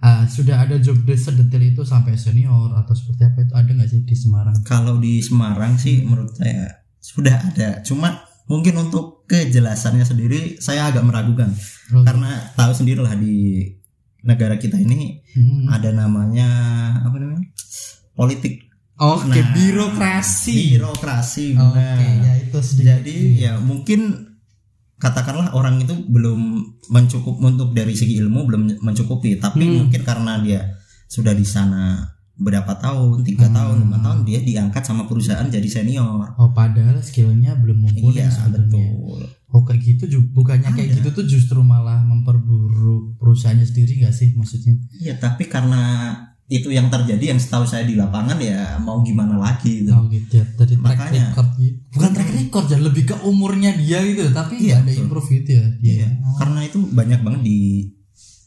eh, 0.03 0.23
sudah 0.29 0.55
ada 0.67 0.75
job 0.77 1.01
desk 1.07 1.31
sedetail 1.33 1.63
itu 1.65 1.81
sampai 1.81 2.13
senior 2.19 2.75
atau 2.75 2.93
seperti 2.93 3.21
apa? 3.25 3.37
Itu 3.47 3.53
ada 3.57 3.71
nggak 3.71 3.89
sih 3.89 4.01
di 4.05 4.15
Semarang? 4.15 4.55
Kalau 4.61 5.01
di 5.01 5.23
Semarang 5.23 5.79
sih 5.79 6.05
menurut 6.05 6.35
saya 6.35 6.85
sudah 6.99 7.35
ada. 7.39 7.79
Cuma 7.81 8.21
mungkin 8.45 8.77
untuk 8.77 9.25
kejelasannya 9.25 10.05
sendiri 10.05 10.61
saya 10.61 10.91
agak 10.93 11.01
meragukan. 11.01 11.49
Oh, 11.95 12.03
karena 12.05 12.53
tahu 12.53 12.71
sendirilah 12.75 13.15
di 13.17 13.65
negara 14.25 14.57
kita 14.57 14.75
ini 14.75 15.21
hmm. 15.31 15.69
ada 15.69 15.89
namanya 15.89 16.47
apa 16.99 17.15
namanya? 17.15 17.45
Politik. 18.11 18.65
Oke 18.95 19.27
Nah, 19.29 19.51
birokrasi. 19.51 20.75
birokrasi 20.75 21.51
oke 21.53 21.75
benar. 21.75 22.23
ya 22.23 22.33
itu 22.39 22.57
sedikit 22.59 22.87
jadi 23.03 23.15
ya 23.35 23.53
mungkin 23.59 24.31
katakanlah 24.95 25.51
orang 25.51 25.77
itu 25.77 25.91
belum 26.07 26.63
mencukup 26.87 27.35
untuk 27.37 27.71
dari 27.71 27.91
segi 27.91 28.15
ilmu 28.17 28.47
belum 28.47 28.61
mencukupi. 28.79 29.37
Tapi 29.37 29.61
Hmm. 29.61 29.75
mungkin 29.85 30.01
karena 30.01 30.39
dia 30.39 30.79
sudah 31.05 31.31
di 31.31 31.43
sana 31.43 32.07
berapa 32.35 32.75
tahun 32.75 33.23
tiga 33.23 33.47
Hmm. 33.47 33.55
tahun 33.55 33.75
lima 33.83 33.97
tahun 33.99 34.19
dia 34.23 34.39
diangkat 34.41 34.83
sama 34.83 35.03
perusahaan 35.05 35.47
jadi 35.47 35.67
senior. 35.67 36.35
Oh 36.35 36.51
padahal 36.51 36.99
skillnya 36.99 37.55
belum 37.55 37.79
mumpuni 37.83 38.19
iya 38.19 38.27
betul. 38.47 39.23
Oh 39.51 39.63
kayak 39.63 39.79
gitu 39.81 40.03
juga 40.09 40.27
bukannya 40.35 40.67
kayak 40.69 40.99
gitu 40.99 41.09
tuh 41.13 41.25
justru 41.25 41.63
malah 41.63 42.03
memperburuk 42.03 42.34
perusahaannya 43.35 43.67
sendiri 43.67 43.99
nggak 43.99 44.15
sih 44.15 44.31
maksudnya? 44.31 44.79
iya 44.95 45.13
tapi 45.15 45.45
karena 45.45 46.15
itu 46.45 46.69
yang 46.69 46.87
terjadi 46.87 47.33
yang 47.33 47.41
setahu 47.41 47.65
saya 47.65 47.83
di 47.83 47.93
lapangan 47.93 48.37
ya 48.37 48.77
mau 48.77 49.01
gimana 49.01 49.35
lagi 49.35 49.81
gitu 49.81 49.91
Oh 49.91 50.05
gitu 50.05 50.39
ya. 50.39 50.45
Tadi 50.47 50.77
track 50.77 50.85
Makanya. 50.95 51.23
record 51.27 51.49
gitu. 51.57 51.77
Bukan 51.91 52.09
track 52.13 52.31
record 52.31 52.65
ya, 52.69 52.77
lebih 52.79 53.03
ke 53.03 53.15
umurnya 53.19 53.71
dia 53.73 53.99
gitu. 53.99 54.29
Tapi 54.29 54.53
Iya, 54.61 54.79
ada 54.79 54.87
betul. 54.87 55.03
improve 55.03 55.27
gitu 55.33 55.49
ya 55.51 55.65
dia. 55.75 55.93
Iya, 55.99 56.09
karena 56.37 56.59
itu 56.61 56.77
banyak 56.85 57.19
banget 57.19 57.41
di 57.41 57.57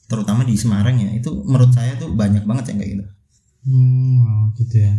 terutama 0.07 0.41
di 0.41 0.55
Semarang 0.55 0.97
ya 0.97 1.11
itu 1.13 1.29
menurut 1.43 1.69
saya 1.69 1.93
tuh 1.95 2.15
banyak 2.15 2.47
banget 2.47 2.65
yang 2.71 2.79
kayak 2.79 2.91
gitu 2.95 3.05
Hmm, 3.67 4.17
oh, 4.23 4.45
gitu 4.55 4.77
ya. 4.79 4.95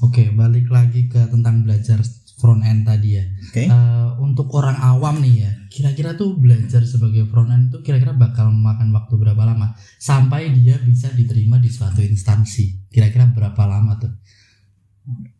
Oke, 0.00 0.30
balik 0.30 0.70
lagi 0.70 1.10
ke 1.10 1.18
tentang 1.26 1.60
belajar 1.60 1.98
front 2.36 2.60
end 2.62 2.84
tadi 2.84 3.16
ya. 3.16 3.24
oke 3.24 3.62
Eh, 3.64 4.08
untuk 4.16 4.52
orang 4.52 4.76
awam 4.76 5.18
nih 5.18 5.34
ya, 5.40 5.50
kira-kira 5.66 6.12
tuh 6.14 6.36
belajar 6.36 6.84
sebagai 6.84 7.24
front 7.26 7.48
end 7.48 7.68
tuh 7.68 7.80
kira-kira 7.80 8.12
bakal 8.12 8.48
memakan 8.48 8.92
waktu 8.92 9.16
berapa 9.16 9.42
lama 9.42 9.72
sampai 9.96 10.52
dia 10.52 10.76
bisa 10.78 11.08
diterima 11.10 11.56
di 11.56 11.68
suatu 11.68 12.00
instansi? 12.00 12.88
Kira-kira 12.88 13.28
berapa 13.28 13.62
lama 13.64 13.96
tuh? 13.96 14.12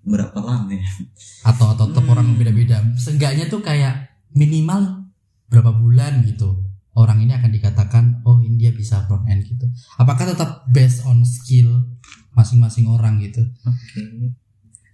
berapa 0.06 0.38
lama 0.38 0.70
ya 0.70 0.86
Atau 1.42 1.66
atau 1.66 1.90
tetap 1.90 2.06
Hmm. 2.06 2.12
orang 2.14 2.26
beda-beda? 2.38 2.86
Seenggaknya 2.94 3.50
tuh 3.50 3.58
kayak 3.58 4.08
minimal 4.30 5.10
berapa 5.46 5.74
bulan 5.74 6.22
gitu. 6.22 6.62
Orang 6.94 7.20
ini 7.20 7.34
akan 7.34 7.50
dikatakan 7.50 8.04
oh 8.22 8.38
ini 8.40 8.56
dia 8.56 8.70
bisa 8.70 9.02
front 9.04 9.26
end 9.26 9.42
gitu. 9.42 9.66
Apakah 9.98 10.32
tetap 10.32 10.64
based 10.70 11.02
on 11.04 11.26
skill 11.26 11.82
masing-masing 12.32 12.86
orang 12.86 13.18
gitu? 13.18 13.42
oke 13.66 14.00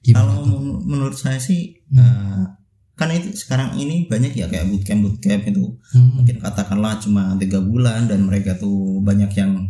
Gimana 0.02 0.34
kalau 0.34 0.58
menurut 0.82 1.14
saya 1.14 1.36
sih 1.38 1.81
Hmm. 1.92 2.00
eh, 2.00 2.42
kan 2.92 3.08
itu 3.08 3.36
sekarang 3.36 3.74
ini 3.74 4.06
banyak 4.06 4.32
ya 4.32 4.46
kayak 4.46 4.68
bootcamp 4.68 5.00
bootcamp 5.02 5.42
itu 5.44 5.64
Hmm. 5.92 6.10
mungkin 6.16 6.36
katakanlah 6.38 6.96
cuma 6.98 7.36
tiga 7.36 7.60
bulan 7.60 8.06
dan 8.06 8.24
mereka 8.24 8.56
tuh 8.56 9.00
banyak 9.00 9.28
yang 9.32 9.68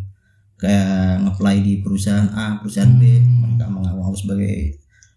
kayak 0.56 1.18
ngeplay 1.20 1.58
di 1.58 1.82
perusahaan 1.82 2.30
A 2.30 2.56
perusahaan 2.56 2.94
B 2.94 3.02
Hmm. 3.18 3.38
mereka 3.42 3.66
mengaku 3.66 4.14
sebagai 4.14 4.54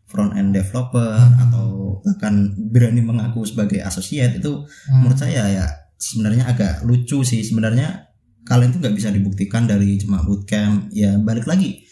front 0.06 0.34
end 0.34 0.52
developer 0.52 1.14
Hmm. 1.14 1.44
atau 1.44 1.68
bahkan 2.02 2.34
berani 2.58 3.02
mengaku 3.02 3.46
sebagai 3.46 3.82
associate 3.82 4.40
itu 4.40 4.66
Hmm. 4.90 5.02
menurut 5.02 5.18
saya 5.18 5.46
ya 5.48 5.66
sebenarnya 5.96 6.46
agak 6.46 6.82
lucu 6.84 7.22
sih 7.22 7.42
sebenarnya 7.42 8.10
kalian 8.46 8.70
tuh 8.70 8.80
nggak 8.80 8.94
bisa 8.94 9.10
dibuktikan 9.10 9.66
dari 9.66 9.98
cuma 9.98 10.22
bootcamp 10.22 10.90
ya 10.90 11.18
balik 11.18 11.46
lagi 11.46 11.85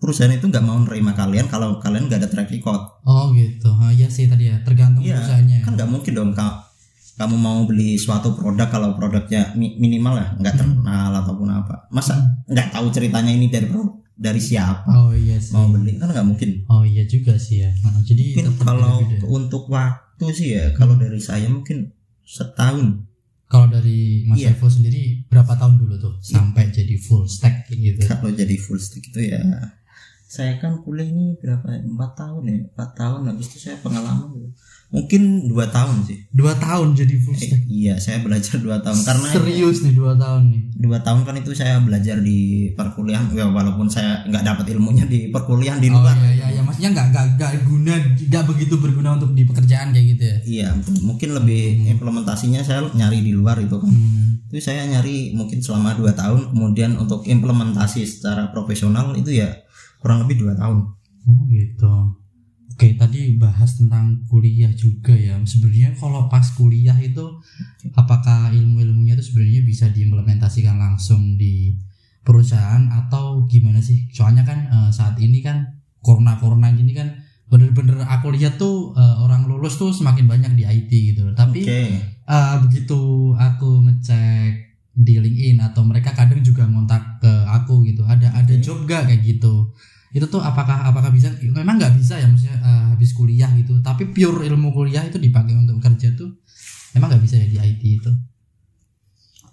perusahaan 0.00 0.32
itu 0.32 0.42
nggak 0.42 0.60
mau 0.60 0.80
nerima 0.80 1.12
kalian 1.12 1.46
kalau 1.46 1.76
kalian 1.76 2.08
nggak 2.08 2.18
ada 2.18 2.28
track 2.28 2.48
record 2.48 2.80
Oh 3.02 3.30
gitu, 3.30 3.68
ah, 3.70 3.88
iya 3.90 4.08
sih 4.08 4.26
tadi 4.26 4.48
ya 4.48 4.58
tergantung 4.60 5.00
Iya, 5.00 5.16
perusahaannya. 5.16 5.58
kan 5.60 5.72
nggak 5.74 5.88
mungkin 5.88 6.12
dong 6.12 6.32
ka- 6.32 6.64
kamu 7.14 7.36
mau 7.36 7.60
beli 7.62 7.94
suatu 7.94 8.32
produk 8.32 8.64
kalau 8.66 8.92
produknya 8.92 9.52
mi- 9.52 9.76
minimal 9.76 10.16
lah 10.16 10.28
nggak 10.34 10.54
Hmm. 10.54 10.60
terkenal 10.64 11.10
ataupun 11.14 11.48
apa 11.50 11.74
masa 11.88 12.16
nggak 12.46 12.68
tahu 12.70 12.88
ceritanya 12.88 13.28
ini 13.28 13.46
dari 13.46 13.68
dari 14.16 14.36
siapa 14.38 14.88
Oh 14.88 15.12
iya 15.12 15.36
sih. 15.36 15.52
mau 15.52 15.68
beli 15.68 15.94
kan 15.94 16.08
nggak 16.08 16.24
mungkin 16.26 16.64
Oh 16.66 16.80
iya 16.82 17.04
juga 17.04 17.36
sih 17.36 17.60
ya. 17.60 17.70
Nah, 17.78 18.00
jadi 18.00 18.24
mungkin 18.34 18.56
kalau 18.58 19.00
beda-beda. 19.00 19.28
untuk 19.28 19.64
waktu 19.66 20.26
sih 20.30 20.48
ya 20.50 20.72
kalau 20.72 20.96
Hmm. 20.96 21.02
dari 21.02 21.20
saya 21.20 21.44
mungkin 21.46 21.92
setahun 22.22 23.04
kalau 23.46 23.66
dari 23.68 24.24
Mas 24.24 24.38
Iya. 24.38 24.54
Evo 24.54 24.66
sendiri 24.66 25.26
berapa 25.26 25.52
tahun 25.52 25.76
dulu 25.76 25.94
tuh 25.98 26.14
sampai 26.20 26.70
jadi 26.70 26.94
full 26.96 27.26
stack 27.26 27.68
gitu? 27.68 28.00
kalau 28.06 28.30
jadi 28.30 28.54
full 28.56 28.78
stack 28.78 29.04
itu 29.04 29.20
ya 29.26 29.42
saya 30.30 30.54
kan 30.56 30.78
kuliah 30.78 31.02
ini 31.04 31.34
berapa 31.36 31.66
ya? 31.66 31.82
empat 31.82 32.10
tahun 32.14 32.42
ya 32.44 32.56
empat 32.68 32.90
tahun 32.94 33.20
habis 33.26 33.46
itu 33.48 33.58
saya 33.60 33.76
pengalaman 33.78 34.30
gitu. 34.30 34.46
mungkin 34.88 35.22
dua 35.44 35.66
tahun 35.68 36.02
sih 36.02 36.18
Dua 36.30 36.54
tahun 36.56 36.94
jadi 36.94 37.14
full 37.16 37.34
Eh, 37.34 37.42
stack. 37.44 37.62
iya 37.66 37.94
saya 37.96 38.18
belajar 38.20 38.56
dua 38.56 38.78
tahun 38.78 38.98
karena 39.00 39.26
Serius 39.28 39.78
nih 39.80 39.90
dua 39.92 40.14
tahun 40.14 40.42
nih. 40.48 40.62
dua 40.78 40.98
tahun 41.00 41.20
kan 41.24 41.34
itu 41.36 41.50
saya 41.52 41.78
belajar 41.78 42.16
di 42.20 42.38
perkuliahan 42.72 43.26
ya 43.28 43.46
walaupun 43.48 43.86
saya 43.86 44.22
nggak 44.24 44.44
dapat 44.44 44.70
ilmunya 44.70 45.02
di 45.04 45.28
perkuliahan 45.28 45.78
di 45.78 45.88
Oh 45.88 45.98
luar 45.98 46.14
iya 46.16 46.30
iya 46.32 46.46
iya 46.48 46.62
maksudnya 46.62 46.90
nggak 46.92 47.06
nggak 47.08 47.26
nggak 47.34 47.52
guna 47.64 47.94
nggak 48.16 48.44
begitu 48.46 48.74
berguna 48.76 49.08
untuk 49.12 49.30
di 49.32 49.42
pekerjaan 49.44 49.90
kayak 49.90 50.06
gitu 50.08 50.22
ya. 50.24 50.36
iya 50.44 50.68
mungkin 51.00 51.34
lebih 51.34 51.62
implementasinya 51.90 52.60
saya 52.60 52.86
nyari 52.88 53.18
di 53.20 53.32
luar 53.32 53.58
itu 53.58 53.74
kan 53.74 53.90
Hmm. 53.90 54.46
itu 54.46 54.58
saya 54.60 54.82
nyari 54.84 55.30
mungkin 55.32 55.58
selama 55.58 55.94
dua 55.94 56.10
tahun 56.12 56.50
kemudian 56.50 56.94
untuk 56.96 57.22
implementasi 57.24 58.02
secara 58.02 58.50
profesional 58.50 59.10
itu 59.12 59.34
ya 59.36 59.50
kurang 60.00 60.24
lebih 60.24 60.42
dua 60.42 60.56
tahun 60.56 61.00
Oh 61.28 61.44
gitu. 61.52 61.94
Oke, 62.70 62.96
tadi 62.96 63.36
bahas 63.36 63.76
tentang 63.76 64.24
kuliah 64.24 64.72
juga 64.72 65.12
ya. 65.12 65.36
Sebenarnya 65.44 65.92
kalau 66.00 66.32
pas 66.32 66.48
kuliah 66.56 66.96
itu 66.96 67.36
apakah 67.92 68.48
ilmu-ilmunya 68.56 69.20
itu 69.20 69.24
sebenarnya 69.32 69.60
bisa 69.68 69.92
diimplementasikan 69.92 70.80
langsung 70.80 71.36
di 71.36 71.76
perusahaan 72.24 72.88
atau 72.88 73.44
gimana 73.44 73.84
sih? 73.84 74.08
Soalnya 74.16 74.48
kan 74.48 74.58
eh, 74.64 74.90
saat 74.96 75.20
ini 75.20 75.44
kan 75.44 75.60
corona-corona 76.00 76.72
gini 76.72 76.96
kan 76.96 77.20
bener-bener 77.52 78.00
aku 78.08 78.32
lihat 78.32 78.56
tuh 78.56 78.96
eh, 78.96 79.16
orang 79.20 79.44
lulus 79.44 79.76
tuh 79.76 79.92
semakin 79.92 80.24
banyak 80.24 80.56
di 80.56 80.64
IT 80.64 80.90
gitu. 81.12 81.36
Tapi 81.36 81.60
oke 81.60 81.82
eh, 82.32 82.54
begitu 82.64 83.00
aku 83.36 83.84
ngecek 83.84 84.69
di 84.90 85.16
LinkedIn 85.16 85.58
atau 85.62 85.86
mereka 85.86 86.12
kadang 86.12 86.42
juga 86.42 86.66
ngontak 86.66 87.22
ke 87.22 87.32
aku 87.46 87.86
gitu. 87.86 88.02
Ada 88.04 88.34
ada 88.34 88.54
job 88.58 88.84
gak 88.84 89.06
kayak 89.10 89.22
gitu? 89.22 89.70
Itu 90.10 90.26
tuh 90.26 90.42
apakah 90.42 90.90
apakah 90.90 91.14
bisa? 91.14 91.30
Memang 91.38 91.78
nggak 91.78 91.94
bisa 91.94 92.18
ya 92.18 92.26
maksudnya 92.26 92.58
eh, 92.58 92.84
habis 92.94 93.14
kuliah 93.14 93.50
gitu. 93.54 93.78
Tapi 93.80 94.10
pure 94.10 94.42
ilmu 94.46 94.74
kuliah 94.74 95.06
itu 95.06 95.22
dipakai 95.22 95.54
untuk 95.54 95.78
kerja 95.78 96.10
tuh 96.18 96.42
emang 96.98 97.14
nggak 97.14 97.22
bisa 97.22 97.38
ya 97.38 97.46
di 97.46 97.58
IT 97.58 97.82
itu. 98.02 98.10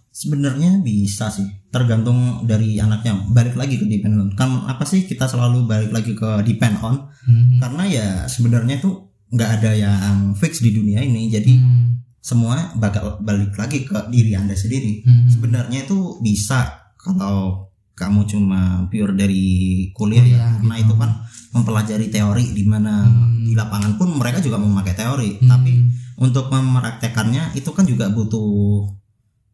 Sebenarnya 0.10 0.82
bisa 0.82 1.30
sih 1.30 1.46
tergantung 1.70 2.42
dari 2.50 2.82
anaknya. 2.82 3.22
Balik 3.30 3.54
lagi 3.54 3.78
ke 3.78 3.86
depend 3.86 4.18
on. 4.18 4.30
Kan 4.34 4.66
apa 4.66 4.82
sih 4.82 5.06
kita 5.06 5.30
selalu 5.30 5.70
balik 5.70 5.94
lagi 5.94 6.18
ke 6.18 6.42
depend 6.42 6.82
on? 6.82 7.06
Hmm. 7.28 7.60
karena 7.60 7.84
ya 7.84 8.08
sebenarnya 8.32 8.80
tuh 8.80 9.12
nggak 9.36 9.60
ada 9.60 9.72
yang 9.76 10.32
fix 10.32 10.64
di 10.64 10.72
dunia 10.72 11.04
ini 11.04 11.28
jadi 11.28 11.60
Hmm. 11.60 11.97
Semua 12.28 12.76
bakal 12.76 13.24
balik 13.24 13.56
lagi 13.56 13.88
ke 13.88 13.96
diri 14.12 14.36
anda 14.36 14.52
sendiri 14.52 15.00
Hmm. 15.08 15.32
sebenarnya 15.32 15.88
itu 15.88 16.20
bisa 16.20 16.68
kalau 17.00 17.72
kamu 17.96 18.28
cuma 18.28 18.84
pure 18.92 19.16
dari 19.16 19.48
kuliah, 19.90 20.22
Kuliah, 20.22 20.38
ya 20.38 20.48
karena 20.60 20.76
gitu. 20.76 20.84
itu 20.84 20.94
kan 21.00 21.12
mempelajari 21.56 22.08
teori 22.12 22.46
di 22.52 22.64
mana 22.68 23.08
Hmm. 23.08 23.48
di 23.48 23.56
lapangan 23.56 23.96
pun 23.96 24.12
mereka 24.12 24.44
juga 24.44 24.60
memakai 24.60 24.92
teori 24.92 25.40
Hmm. 25.40 25.48
tapi 25.48 25.72
untuk 26.20 26.52
mempraktekannya 26.52 27.56
itu 27.56 27.70
kan 27.72 27.88
juga 27.88 28.12
butuh 28.12 28.84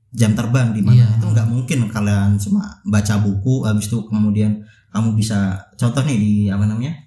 jam 0.09 0.33
terbang 0.33 0.73
di 0.73 0.81
mana 0.81 0.97
Iya. 0.97 1.07
itu 1.17 1.25
nggak 1.25 1.47
mungkin 1.49 1.79
kalian 1.88 2.38
cuma 2.38 2.81
baca 2.83 3.17
buku 3.19 3.65
habis 3.65 3.86
itu 3.86 4.01
kemudian 4.05 4.62
kamu 4.89 5.13
bisa 5.13 5.57
contoh 5.73 6.01
nih 6.01 6.17
di 6.17 6.33
apa 6.49 6.65
namanya 6.65 7.03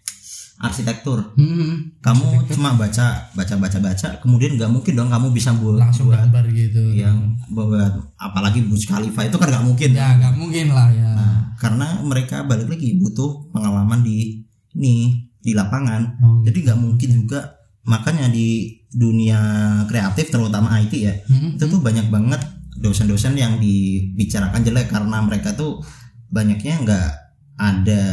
arsitektur. 0.57 1.37
Hmm, 1.37 1.93
kamu 2.01 2.49
cuma 2.49 2.73
baca 2.81 3.29
baca 3.37 3.55
baca 3.61 3.79
baca 3.79 4.09
kemudian 4.25 4.57
nggak 4.57 4.73
mungkin 4.73 4.97
dong 4.97 5.13
kamu 5.13 5.29
bisa 5.37 5.53
buat 5.53 5.77
langsung 5.77 6.09
buat 6.09 6.25
gambar 6.25 6.49
gitu. 6.49 6.97
yang 6.97 7.37
buat 7.53 7.93
apalagi 8.17 8.65
Burj 8.65 8.89
Khalifa 8.89 9.29
itu 9.29 9.37
kan 9.37 9.53
nggak 9.53 9.67
mungkin. 9.69 9.91
Ya 9.93 10.17
nggak 10.17 10.35
mungkin 10.41 10.67
lah 10.73 10.89
ya. 10.89 11.11
Nah, 11.13 11.37
karena 11.61 12.01
mereka 12.01 12.49
balik 12.49 12.73
lagi 12.73 12.97
butuh 12.97 13.53
pengalaman 13.53 14.01
di 14.01 14.41
ini 14.73 15.29
di 15.45 15.53
lapangan. 15.53 16.03
Oh, 16.25 16.41
jadi 16.41 16.73
nggak 16.73 16.81
mungkin 16.81 17.11
juga. 17.13 17.41
Makanya 17.87 18.27
di 18.35 18.83
dunia 18.91 19.39
kreatif 19.87 20.33
terutama 20.35 20.75
IT 20.83 20.91
ya 20.97 21.15
Hmm, 21.29 21.55
itu 21.55 21.65
tuh 21.71 21.79
banyak 21.79 22.11
banget 22.11 22.43
dosen-dosen 22.81 23.37
yang 23.37 23.61
dibicarakan 23.61 24.65
jelek 24.65 24.89
karena 24.91 25.21
mereka 25.23 25.53
tuh 25.55 25.85
banyaknya 26.33 26.75
nggak 26.83 27.11
ada 27.57 28.05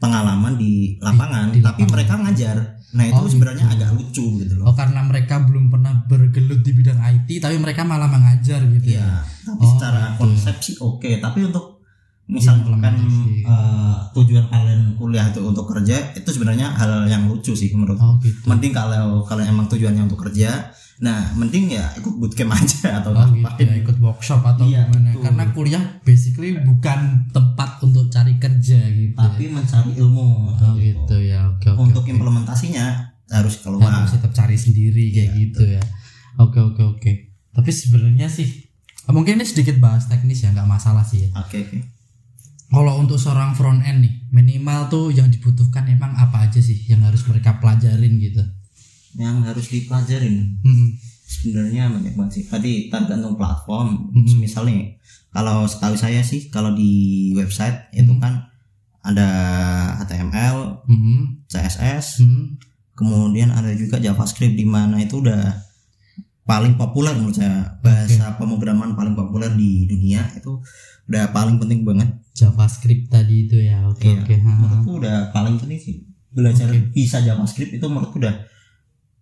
pengalaman 0.00 0.56
di 0.56 0.96
lapangan 0.98 1.52
di 1.52 1.60
tapi 1.60 1.84
lapangan. 1.84 1.92
mereka 1.92 2.14
ngajar 2.18 2.56
nah 2.90 3.04
itu 3.04 3.14
Oh, 3.16 3.28
sebenarnya 3.28 3.64
gitu. 3.64 3.74
agak 3.76 3.90
lucu 3.94 4.24
gitu 4.40 4.52
loh 4.56 4.64
Oh 4.64 4.74
karena 4.74 5.00
mereka 5.00 5.38
belum 5.40 5.68
pernah 5.68 5.94
bergelut 6.02 6.58
di 6.58 6.72
bidang 6.72 6.98
IT 6.98 7.38
tapi 7.38 7.54
mereka 7.56 7.84
malah 7.84 8.08
mengajar 8.08 8.58
gitu 8.66 8.88
ya. 8.90 8.98
Iya, 8.98 9.10
tapi 9.44 9.62
Oh, 9.62 9.70
secara 9.70 10.02
gitu. 10.08 10.18
konsep 10.18 10.54
sih 10.58 10.74
oke 10.76 11.10
tapi 11.18 11.38
untuk 11.44 11.78
misalkan 12.26 12.94
eh, 13.42 13.94
tujuan 14.12 14.46
kalian 14.46 14.94
kuliah 14.94 15.26
itu 15.26 15.40
untuk 15.40 15.66
kerja 15.66 16.14
itu 16.14 16.28
sebenarnya 16.28 16.70
hal 16.72 17.06
yang 17.06 17.26
lucu 17.26 17.52
sih 17.52 17.70
menurut 17.70 17.94
Oh 17.96 18.18
gitu. 18.18 18.38
mending 18.46 18.70
kalau 18.70 19.22
kalian 19.22 19.50
emang 19.50 19.66
tujuannya 19.66 20.02
untuk 20.04 20.22
kerja 20.22 20.70
nah 21.00 21.32
mending 21.32 21.72
ya 21.72 21.88
ikut 21.96 22.12
bootcamp 22.14 22.52
aja 22.52 22.92
atau 23.00 23.10
Oh 23.10 23.24
gitu 23.26 23.40
ngapain. 23.40 23.64
ya 23.64 23.74
ikut 23.74 23.96
workshop 23.98 24.44
atau 24.44 24.62
Iya, 24.62 24.84
gimana? 24.84 25.08
betul. 25.08 25.22
Karena 25.22 25.44
kuliah 25.50 25.84
basically 26.00 26.50
bukan 26.60 27.00
tempat 27.28 27.80
untuk 27.80 28.04
cari 28.06 28.36
kerja 28.36 28.78
gitu. 28.86 29.16
tapi 29.16 29.48
mencari 29.48 29.96
ilmu 29.96 30.28
oh 30.52 30.72
gitu 30.76 31.16
ya. 31.18 31.48
Oke 31.50 31.68
oke. 31.68 31.80
untuk 31.82 32.04
oke. 32.04 32.12
implementasinya 32.12 32.86
harus 33.28 33.58
keluar 33.58 33.88
harus 33.90 34.12
tetap 34.12 34.28
cari 34.30 34.54
sendiri 34.54 35.08
kayak 35.08 35.30
gitu 35.34 35.64
ya. 35.70 35.82
Oke 36.36 36.60
oke 36.60 36.82
oke. 36.86 37.12
Tapi 37.50 37.70
sebenarnya 37.70 38.28
sih 38.28 38.68
mungkin 39.06 39.36
ini 39.36 39.44
sedikit 39.44 39.80
bahas 39.80 40.04
teknis 40.04 40.38
ya 40.40 40.52
nggak 40.52 40.68
masalah 40.68 41.02
sih 41.02 41.24
ya. 41.24 41.30
oke 41.34 41.56
oke 41.58 41.78
Kalau 42.68 42.94
untuk 42.96 43.16
seorang 43.16 43.50
front 43.50 43.82
end 43.82 44.04
nih 44.04 44.14
minimal 44.30 44.86
tuh 44.86 45.10
yang 45.10 45.26
dibutuhkan 45.26 45.88
emang 45.88 46.14
apa 46.14 46.46
aja 46.46 46.60
sih 46.60 46.86
yang 46.86 47.02
harus 47.02 47.24
mereka 47.24 47.56
pelajarin 47.56 48.20
gitu. 48.20 48.44
Yang 49.14 49.42
harus 49.42 49.66
dipelajarin 49.66 50.58
Hmm. 50.60 50.94
sebenarnya 51.24 51.88
banyak 51.88 52.14
banget 52.14 52.32
sih 52.32 52.44
tadi 52.44 52.72
tergantung 52.86 53.34
platform 53.34 54.10
Mhm. 54.12 54.38
misal 54.38 54.62
nih 54.64 54.98
kalau 55.28 55.62
setahu 55.64 55.94
saya 55.94 56.20
sih 56.20 56.46
kalau 56.46 56.72
di 56.72 56.90
website 57.32 57.90
itu 57.92 58.08
Mhm. 58.08 58.18
kan 58.18 58.34
ada 59.00 59.28
HTML 59.98 60.84
Hmm. 60.84 61.40
CSS 61.46 62.20
Hmm. 62.20 62.58
kemudian 62.92 63.48
ada 63.48 63.72
juga 63.72 63.96
JavaScript 63.96 64.52
di 64.52 64.64
mana 64.64 64.98
itu 64.98 65.18
udah 65.18 65.56
paling 66.42 66.74
populer 66.74 67.14
menurut 67.14 67.32
saya 67.32 67.78
bahasa 67.78 68.34
pemrograman 68.34 68.92
paling 68.92 69.14
populer 69.14 69.54
di 69.54 69.86
dunia 69.86 70.26
itu 70.34 70.58
udah 71.06 71.30
paling 71.30 71.56
penting 71.56 71.82
banget 71.82 72.10
JavaScript 72.32 73.06
tadi 73.08 73.46
itu 73.46 73.56
ya. 73.56 73.86
Oke 73.86 74.06
Iya, 74.08 74.20
oke. 74.20 74.34
ha. 74.36 74.50
menurutku 74.52 74.90
udah 74.98 75.16
paling 75.30 75.56
penting 75.56 75.78
sih 75.78 75.96
belajar 76.28 76.66
Oke. 76.68 76.90
bisa 76.92 77.18
JavaScript 77.18 77.70
itu 77.72 77.82
menurutku 77.82 78.18
udah 78.18 78.34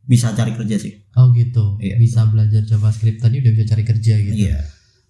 bisa 0.09 0.33
cari 0.33 0.57
kerja 0.57 0.81
sih 0.81 1.05
Oh 1.19 1.35
gitu. 1.37 1.77
Iya. 1.83 2.01
Bisa 2.01 2.25
belajar 2.31 2.63
JavaScript 2.65 3.21
tadi 3.21 3.43
udah 3.43 3.53
bisa 3.53 3.67
cari 3.75 3.85
kerja 3.85 4.15
gitu. 4.17 4.49
iya 4.49 4.59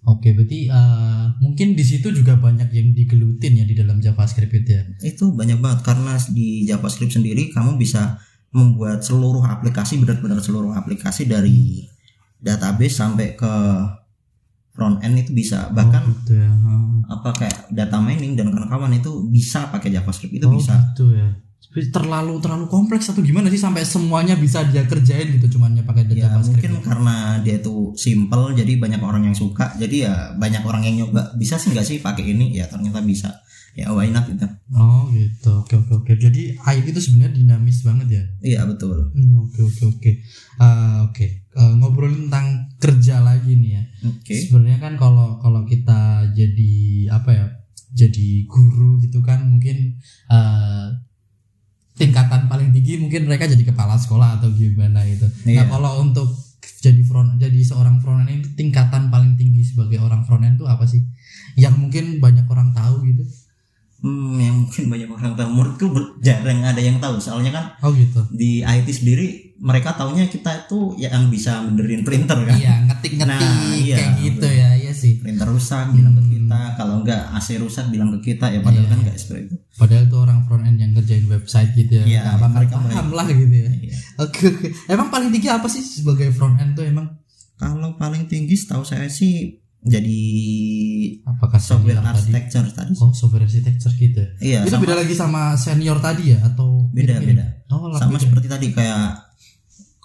Oke, 0.07 0.31
berarti 0.31 0.71
eh, 0.71 1.25
mungkin 1.43 1.75
di 1.75 1.83
situ 1.83 2.07
juga 2.15 2.39
banyak 2.39 2.71
yang 2.71 2.95
digelutin 2.95 3.59
ya 3.59 3.65
di 3.67 3.75
dalam 3.75 3.99
JavaScript 3.99 4.63
itu 4.63 4.71
ya. 4.71 4.83
itu 5.03 5.35
banyak 5.35 5.59
banget 5.59 5.83
karena 5.83 6.15
di 6.31 6.63
JavaScript 6.63 7.19
sendiri 7.19 7.51
kamu 7.51 7.75
bisa 7.75 8.15
membuat 8.55 9.03
seluruh 9.03 9.43
aplikasi 9.43 9.99
benar-benar 9.99 10.39
seluruh 10.39 10.71
aplikasi 10.71 11.27
dari 11.27 11.83
database 12.39 12.95
sampai 12.95 13.35
ke 13.35 13.53
front 14.71 15.03
end 15.03 15.19
itu 15.19 15.35
bisa 15.35 15.67
bahkan 15.75 16.07
oh, 16.07 16.15
gitu 16.23 16.39
ya. 16.39 16.47
apa 17.11 17.29
kayak 17.35 17.67
data 17.67 17.99
mining 17.99 18.39
dan 18.39 18.47
kawan-kawan 18.55 18.95
itu 18.95 19.27
bisa 19.27 19.67
pakai 19.67 19.91
JavaScript 19.91 20.31
itu 20.31 20.47
oh, 20.47 20.55
bisa 20.55 20.79
gitu 20.95 21.11
ya. 21.11 21.27
Terlalu 21.69 22.41
terlalu 22.41 22.65
kompleks 22.65 23.13
atau 23.13 23.21
gimana 23.21 23.45
sih 23.47 23.61
sampai 23.61 23.85
semuanya 23.85 24.33
bisa 24.33 24.65
dia 24.65 24.83
kerjain 24.83 25.37
gitu 25.37 25.53
cuman 25.53 25.77
ya 25.77 25.83
pakai 25.85 26.09
ya 26.09 26.25
JavaScript. 26.25 26.65
mungkin 26.65 26.71
karena 26.81 27.15
dia 27.39 27.61
itu 27.61 27.93
simple 27.93 28.57
jadi 28.57 28.73
banyak 28.75 28.97
orang 28.97 29.23
yang 29.23 29.37
suka 29.37 29.77
jadi 29.77 29.95
ya 30.01 30.13
banyak 30.33 30.65
orang 30.65 30.81
yang 30.81 30.95
nyoba 31.05 31.29
bisa 31.37 31.61
sih 31.61 31.69
nggak 31.69 31.85
sih 31.85 32.01
pakai 32.01 32.25
ini 32.25 32.57
ya 32.57 32.65
ternyata 32.65 33.05
bisa 33.05 33.29
ya 33.77 33.93
why 33.93 34.09
not 34.09 34.25
gitu 34.25 34.49
Oh 34.69 35.09
gitu. 35.09 35.65
Oke 35.65 35.77
oke 35.77 35.93
oke. 35.95 36.13
Jadi 36.13 36.53
IT 36.53 36.85
itu 36.85 37.01
sebenarnya 37.01 37.37
dinamis 37.37 37.81
banget 37.81 38.07
ya. 38.11 38.23
iya 38.39 38.61
betul 38.65 39.09
Hmm, 39.13 39.41
Oke 39.41 39.61
oke 39.61 39.83
oke. 39.87 40.11
Ah, 40.57 41.05
Oke. 41.05 41.49
Eh, 41.49 41.73
ngobrolin 41.77 42.29
tentang 42.29 42.69
kerja 42.77 43.17
lagi 43.19 43.57
nih 43.57 43.71
ya. 43.77 43.83
oke 44.05 44.29
Sebenarnya 44.29 44.77
kan 44.77 44.93
kalau 44.93 45.37
kalau 45.37 45.65
kita 45.65 46.21
jadi 46.33 46.73
apa 47.09 47.29
ya? 47.29 47.45
Jadi 47.89 48.45
guru 48.45 49.01
gitu 49.01 49.21
kan 49.21 49.49
mungkin 49.49 49.97
eh, 50.29 50.85
tingkatan 51.99 52.47
paling 52.47 52.71
tinggi 52.71 52.97
mungkin 52.97 53.27
mereka 53.27 53.45
jadi 53.45 53.61
kepala 53.61 53.93
sekolah 53.93 54.39
atau 54.39 54.49
gimana 54.49 55.03
itu. 55.03 55.27
Nah, 55.43 55.51
Iya. 55.53 55.63
kalau 55.67 56.01
untuk 56.01 56.31
jadi 56.79 57.03
front 57.03 57.35
jadi 57.35 57.59
seorang 57.59 57.99
front 57.99 58.23
end 58.23 58.39
itu 58.39 58.49
tingkatan 58.55 59.07
paling 59.07 59.35
tinggi 59.35 59.61
sebagai 59.61 59.99
orang 59.99 60.23
front 60.23 60.41
end 60.41 60.55
itu 60.55 60.63
apa 60.63 60.83
sih? 60.83 61.03
Yang 61.53 61.75
mungkin 61.77 62.05
banyak 62.17 62.47
orang 62.47 62.71
tahu 62.71 63.03
gitu. 63.05 63.23
hmm, 63.99 64.39
yang 64.39 64.55
mungkin 64.57 64.83
banyak 64.87 65.09
orang 65.11 65.35
tahu 65.35 65.49
menurutku 65.51 65.85
jarang 66.19 66.63
ada 66.63 66.79
yang 66.79 66.97
tahu 66.97 67.19
soalnya 67.19 67.51
kan 67.51 67.65
Oh 67.81 67.91
gitu. 67.91 68.23
di 68.31 68.63
IT 68.63 68.87
sendiri 68.87 69.27
mereka 69.59 69.91
taunya 69.91 70.23
kita 70.23 70.63
itu 70.63 70.95
yang 70.95 71.27
bisa 71.27 71.59
benerin 71.61 72.07
printer 72.07 72.39
kan 72.39 72.55
Iya, 72.55 72.87
ngetik-ngetik 72.87 73.27
Nah, 73.43 73.75
iya, 73.75 73.95
kayak 73.99 74.11
gitu 74.17 74.39
betul. 74.39 74.55
ya, 74.55 74.69
iya 74.73 74.88
sih. 74.99 75.13
printer 75.17 75.47
rusak 75.47 75.85
bilang 75.89 76.13
ke 76.13 76.19
Hmm. 76.19 76.31
kita 76.31 76.61
kalau 76.75 76.95
enggak 76.99 77.21
AC 77.31 77.47
rusak 77.55 77.85
bilang 77.87 78.09
ke 78.11 78.19
kita 78.25 78.45
ya 78.47 78.59
padahal 78.59 78.83
Iya. 78.83 78.89
kan 78.89 78.97
enggak 78.99 79.17
seperti 79.17 79.41
itu 79.45 79.55
Padahal 79.73 80.03
tuh 80.05 80.19
orang 80.19 80.39
front 80.43 80.63
end 80.63 80.77
yang 80.77 80.91
kerjain 80.91 81.25
website 81.25 81.71
gitu 81.73 81.93
ya. 81.95 82.03
Nggak 82.03 82.35
bakal 82.35 82.49
mereka 82.53 82.75
paham 82.81 83.07
lah 83.09 83.25
gitu 83.27 83.55
ya. 83.55 83.69
Iya. 83.71 83.95
Oke 84.19 84.41
oke. 84.45 84.67
Emang 84.87 85.07
paling 85.07 85.29
tinggi 85.29 85.47
apa 85.47 85.67
sih 85.67 85.79
sebagai 85.79 86.27
front 86.29 86.55
end 86.57 86.73
tuh 86.73 86.83
emang? 86.83 87.07
kalau 87.55 87.91
paling 87.93 88.23
tinggi 88.25 88.55
setahu 88.55 88.83
saya 88.83 89.07
sih 89.09 89.51
jadi 89.81 90.19
Apakah 91.25 91.55
software 91.57 91.95
senior 91.95 92.03
tadi? 92.05 92.15
architecture 92.31 92.67
tadi 92.69 92.91
Oh 92.97 93.11
software 93.11 93.43
architecture 93.43 93.93
gitu. 93.93 94.19
ya? 94.19 94.29
iya 94.39 94.59
Itu 94.61 94.71
sama, 94.73 94.81
beda 94.81 94.95
lagi 94.95 95.13
sama 95.13 95.41
senior 95.55 95.97
tadi 95.97 96.23
ya 96.29 96.39
atau 96.41 96.87
beda 96.89 97.19
beda 97.19 97.45
Oh, 97.69 97.91
sama 97.93 98.15
beda. 98.15 98.23
seperti 98.25 98.47
tadi 98.47 98.67
kayak 98.71 99.27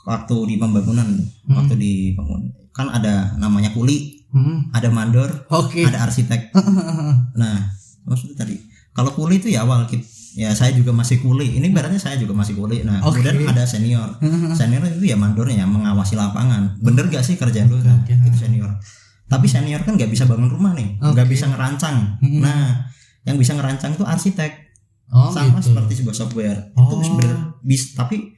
waktu 0.04 0.36
di 0.44 0.54
pembangunan 0.56 1.08
Hmm. 1.44 1.54
waktu 1.56 1.74
di 1.76 1.92
bangun 2.12 2.42
kan 2.70 2.90
ada 2.90 3.34
namanya 3.36 3.70
kuli 3.70 4.23
Hmm, 4.34 4.66
ada 4.74 4.90
mandor 4.90 5.30
Oke. 5.48 5.86
ada 5.86 6.02
arsitek. 6.02 6.50
Nah 7.40 7.70
maksudnya 8.02 8.36
tadi 8.36 8.58
kalau 8.90 9.10
kuli 9.10 9.38
itu 9.38 9.48
ya 9.48 9.62
awal 9.62 9.86
kita 9.86 10.02
ya 10.34 10.50
saya 10.50 10.74
juga 10.74 10.90
masih 10.90 11.22
kuli. 11.22 11.54
Ini 11.56 11.70
ibaratnya 11.70 11.96
saya 11.96 12.18
juga 12.18 12.34
masih 12.34 12.54
kuli. 12.54 12.82
Nah 12.82 12.98
Oke. 13.00 13.22
kemudian 13.22 13.46
ada 13.48 13.62
senior. 13.64 14.18
Senior 14.58 14.82
itu 14.90 15.06
ya 15.06 15.14
mandornya 15.14 15.62
yang 15.62 15.70
mengawasi 15.70 16.14
lapangan. 16.14 16.74
Bener 16.78 17.06
gak 17.06 17.22
sih 17.22 17.34
kerjaan 17.34 17.70
lu? 17.70 17.78
Nah, 17.78 18.02
itu 18.04 18.34
senior. 18.36 18.74
Tapi 19.24 19.46
senior 19.46 19.80
kan 19.80 19.94
nggak 19.94 20.10
bisa 20.10 20.26
bangun 20.26 20.50
rumah 20.50 20.74
nih. 20.74 20.98
Nggak 20.98 21.26
Oke. 21.26 21.32
bisa 21.32 21.46
ngerancang. 21.46 22.18
Hmm. 22.18 22.42
nah 22.42 22.90
yang 23.22 23.38
bisa 23.38 23.54
ngerancang 23.54 23.94
itu 23.94 24.02
arsitek. 24.02 24.52
Oh 25.08 25.30
sama 25.30 25.62
gitu. 25.62 25.70
seperti 25.70 26.02
sebuah 26.02 26.16
software. 26.16 26.58
Itu 26.72 26.90
Oh. 26.90 26.98
sebenarnya 26.98 27.38
bis 27.62 27.94
tapi 27.94 28.34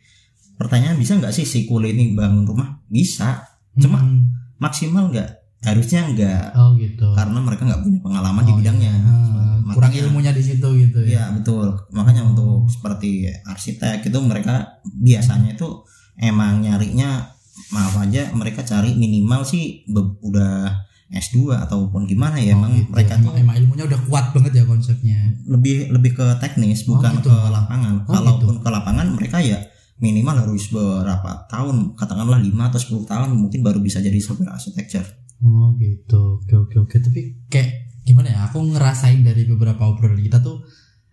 pertanyaan 0.54 0.96
bisa 0.96 1.16
nggak 1.16 1.32
sih 1.32 1.44
si 1.44 1.64
kuli 1.64 1.92
ini 1.92 2.12
bangun 2.12 2.44
rumah? 2.44 2.84
Bisa. 2.86 3.40
Cuma 3.74 4.00
Hmm. 4.00 4.36
maksimal 4.56 5.08
nggak 5.08 5.45
harusnya 5.66 6.00
nggak 6.06 6.44
Oh 6.54 6.70
gitu. 6.74 7.06
karena 7.12 7.38
mereka 7.38 7.62
nggak 7.64 7.82
punya 7.82 7.98
pengalaman 8.00 8.42
di 8.42 8.52
Oh, 8.52 8.56
bidangnya 8.56 8.92
iya. 8.92 9.02
Ah, 9.02 9.58
kurang 9.68 9.90
Makanya- 9.90 10.06
ilmunya 10.06 10.30
di 10.30 10.42
situ 10.42 10.68
gitu 10.78 10.98
ya. 11.00 11.08
Iya 11.08 11.24
betul. 11.34 11.66
Makanya 11.90 12.22
Oh. 12.22 12.30
untuk 12.30 12.50
seperti 12.68 13.10
arsitek 13.42 13.98
itu 14.02 14.18
mereka 14.20 14.54
biasanya 14.86 15.52
itu 15.52 15.68
emang 16.16 16.60
nyarinya 16.60 17.26
maaf 17.68 17.98
aja 17.98 18.30
mereka 18.32 18.62
cari 18.62 18.94
minimal 18.94 19.42
sih 19.42 19.82
be- 19.84 20.16
udah 20.22 20.70
S2 21.08 21.36
ataupun 21.56 22.02
gimana 22.04 22.34
ya 22.36 22.52
Oh, 22.52 22.58
emang 22.58 22.72
gitu. 22.74 22.90
mereka 22.90 23.14
tuh 23.16 23.30
emang, 23.30 23.36
emang 23.42 23.56
ilmunya 23.58 23.84
udah 23.84 24.00
kuat 24.04 24.26
banget 24.32 24.52
ya 24.54 24.64
konsepnya. 24.64 25.18
lebih 25.46 25.88
lebih 25.88 26.12
ke 26.12 26.26
teknis 26.36 26.82
bukan 26.84 27.14
gitu. 27.16 27.26
ke 27.26 27.36
lapangan. 27.48 28.02
Oh, 28.04 28.12
Kalaupun 28.12 28.54
ke 28.58 28.68
lapangan 28.68 29.06
mereka 29.10 29.38
ya 29.38 29.58
minimal 29.96 30.36
harus 30.36 30.68
berapa 30.68 31.46
tahun 31.46 31.94
katakanlah 31.94 32.36
5 32.38 32.68
atau 32.68 32.76
10 32.76 33.02
tahun 33.04 33.28
mungkin 33.32 33.62
baru 33.62 33.78
bisa 33.78 33.98
jadi 33.98 34.18
software 34.18 34.52
architecture. 34.52 35.06
Oh 35.40 35.76
gitu, 35.76 36.40
oke 36.40 36.54
oke 36.56 36.76
oke. 36.80 36.96
Tapi 36.96 37.20
kayak 37.48 37.70
gimana 38.02 38.32
ya? 38.32 38.38
Aku 38.48 38.64
ngerasain 38.64 39.20
dari 39.20 39.44
beberapa 39.44 39.84
obrolan 39.84 40.18
kita 40.18 40.40
tuh, 40.40 40.64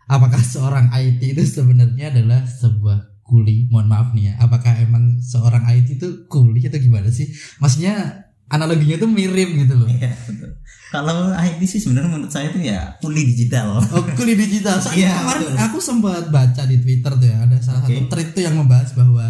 apakah 0.07 0.39
seorang 0.55 0.87
IT 0.91 1.19
itu 1.23 1.43
sebenarnya 1.43 2.13
adalah 2.15 2.47
sebuah 2.47 3.23
kuli? 3.23 3.67
Mohon 3.67 3.87
maaf 3.91 4.07
nih 4.15 4.31
ya. 4.31 4.33
Apakah 4.39 4.73
emang 4.79 5.19
seorang 5.19 5.67
IT 5.67 5.99
itu 5.99 6.27
kuli 6.27 6.63
atau 6.63 6.79
gimana 6.79 7.11
sih? 7.11 7.27
Maksudnya 7.59 8.23
analoginya 8.47 9.01
tuh 9.01 9.09
mirip 9.09 9.49
gitu 9.55 9.73
loh. 9.75 9.87
Iya 9.89 10.13
betul. 10.23 10.51
Kalau 10.93 11.33
IT 11.33 11.57
sih 11.65 11.81
sebenarnya 11.81 12.09
menurut 12.13 12.29
saya 12.29 12.53
itu 12.53 12.61
ya 12.61 12.93
kuli 13.01 13.25
digital. 13.25 13.81
Oh, 13.81 14.05
kuliah 14.13 14.37
digital. 14.37 14.77
Soalnya 14.83 15.01
Iya, 15.01 15.13
kemarin 15.19 15.41
betul. 15.49 15.65
aku 15.65 15.77
sempat 15.81 16.23
baca 16.29 16.61
di 16.69 16.77
Twitter 16.77 17.11
tuh 17.17 17.27
ya, 17.27 17.37
ada 17.43 17.57
salah 17.57 17.81
Oke. 17.81 17.97
satu 17.97 18.01
thread 18.13 18.29
tuh 18.31 18.43
yang 18.45 18.55
membahas 18.61 18.93
bahwa 18.93 19.25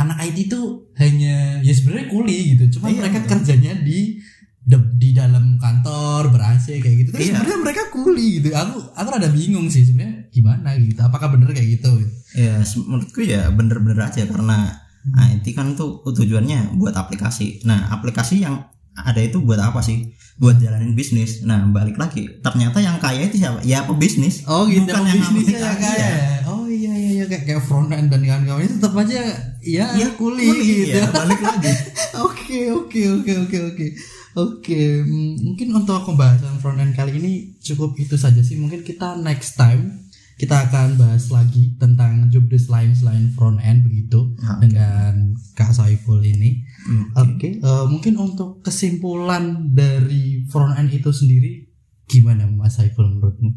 anak 0.00 0.16
IT 0.24 0.48
tuh 0.48 0.88
hanya 0.96 1.60
ya 1.60 1.72
sebenarnya 1.72 2.08
kuli 2.08 2.38
gitu, 2.54 2.78
cuma 2.78 2.88
Iya, 2.88 3.04
mereka 3.04 3.18
betul. 3.20 3.30
kerjanya 3.36 3.72
di 3.78 4.16
de- 4.62 4.92
di 4.94 5.10
dalam 5.10 5.56
kantor 5.56 6.30
ber 6.30 6.42
AC 6.48 6.78
kayak 6.78 6.96
gitu. 6.98 7.10
Terus 7.10 7.22
Iya. 7.22 7.32
sebenarnya 7.34 7.58
mereka 7.60 7.82
kuli 7.90 8.26
gitu. 8.38 8.48
Aku 8.52 8.76
aku 8.92 9.08
rada 9.08 9.28
bingung 9.28 9.66
sih 9.66 9.82
sebenarnya 9.82 10.28
gimana 10.30 10.76
gitu. 10.76 11.00
Apakah 11.00 11.28
bener 11.30 11.50
kayak 11.50 11.68
gitu? 11.76 11.90
Ya 12.32 12.60
menurutku 12.62 13.20
ya 13.20 13.50
bener-bener 13.50 13.98
aja 13.98 14.22
karena 14.24 14.78
IT 15.10 15.52
kan 15.52 15.74
tuh 15.74 16.04
tujuannya 16.06 16.76
buat 16.76 16.92
aplikasi. 16.92 17.64
Nah 17.64 17.88
aplikasi 17.90 18.44
yang 18.44 18.60
ada 18.94 19.20
itu 19.20 19.38
buat 19.38 19.56
apa 19.56 19.80
sih? 19.80 20.10
Buat 20.36 20.58
jalanin 20.58 20.92
bisnis. 20.92 21.42
Nah 21.42 21.68
balik 21.68 21.94
lagi 21.94 22.26
ternyata 22.40 22.80
yang 22.80 22.96
kaya 22.96 23.26
itu 23.26 23.36
siapa? 23.36 23.60
Ya 23.62 23.84
pebisnis. 23.84 24.42
Oh 24.44 24.64
gitu, 24.64 24.86
Bukan 24.86 25.04
yang 25.04 25.20
bisnisnya 25.20 25.58
ya 25.58 25.68
aplikasi, 25.68 25.84
kayak. 25.86 26.10
ya. 26.10 26.38
Oh 26.48 26.64
iya 26.64 26.92
iya 26.92 27.10
iya 27.12 27.24
kayak 27.26 27.44
kayak 27.44 27.62
front 27.62 27.90
end 27.90 28.08
dan 28.08 28.20
kawan-kawan 28.20 28.62
itu 28.62 28.74
tetap 28.76 28.94
aja 28.96 29.20
ya, 29.60 29.86
Ya 29.94 30.08
kuli, 30.14 30.48
gitu. 30.48 30.96
ya, 30.96 31.06
balik 31.10 31.40
lagi. 31.40 31.72
Oke 32.50 32.66
oke 32.66 33.00
oke 33.14 33.32
oke 33.46 33.58
oke 33.70 33.86
oke 34.34 34.80
mm, 35.06 35.32
mungkin 35.40 35.68
untuk 35.72 36.02
pembahasan 36.02 36.58
front 36.58 36.78
end 36.78 36.92
kali 36.92 37.14
ini 37.14 37.32
cukup 37.58 37.94
itu 37.94 38.18
saja 38.18 38.42
sih 38.42 38.58
mungkin 38.58 38.82
kita 38.82 39.14
next 39.16 39.54
time 39.54 40.09
kita 40.40 40.56
akan 40.72 40.96
bahas 40.96 41.28
lagi 41.28 41.76
tentang 41.76 42.32
job 42.32 42.48
desk 42.48 42.72
lain 42.72 42.96
selain 42.96 43.28
front 43.36 43.60
end 43.60 43.84
begitu 43.84 44.32
Oke. 44.40 44.64
dengan 44.64 45.36
Kak 45.52 45.76
Saiful 45.76 46.24
ini 46.24 46.64
Hmm. 46.80 47.12
oke 47.12 47.60
eh, 47.60 47.84
mungkin 47.92 48.16
untuk 48.16 48.64
kesimpulan 48.64 49.68
dari 49.76 50.48
front 50.48 50.80
end 50.80 50.88
itu 50.88 51.12
sendiri 51.12 51.68
gimana 52.08 52.48
Mas 52.48 52.80
Saiful 52.80 53.04
menurutmu 53.04 53.52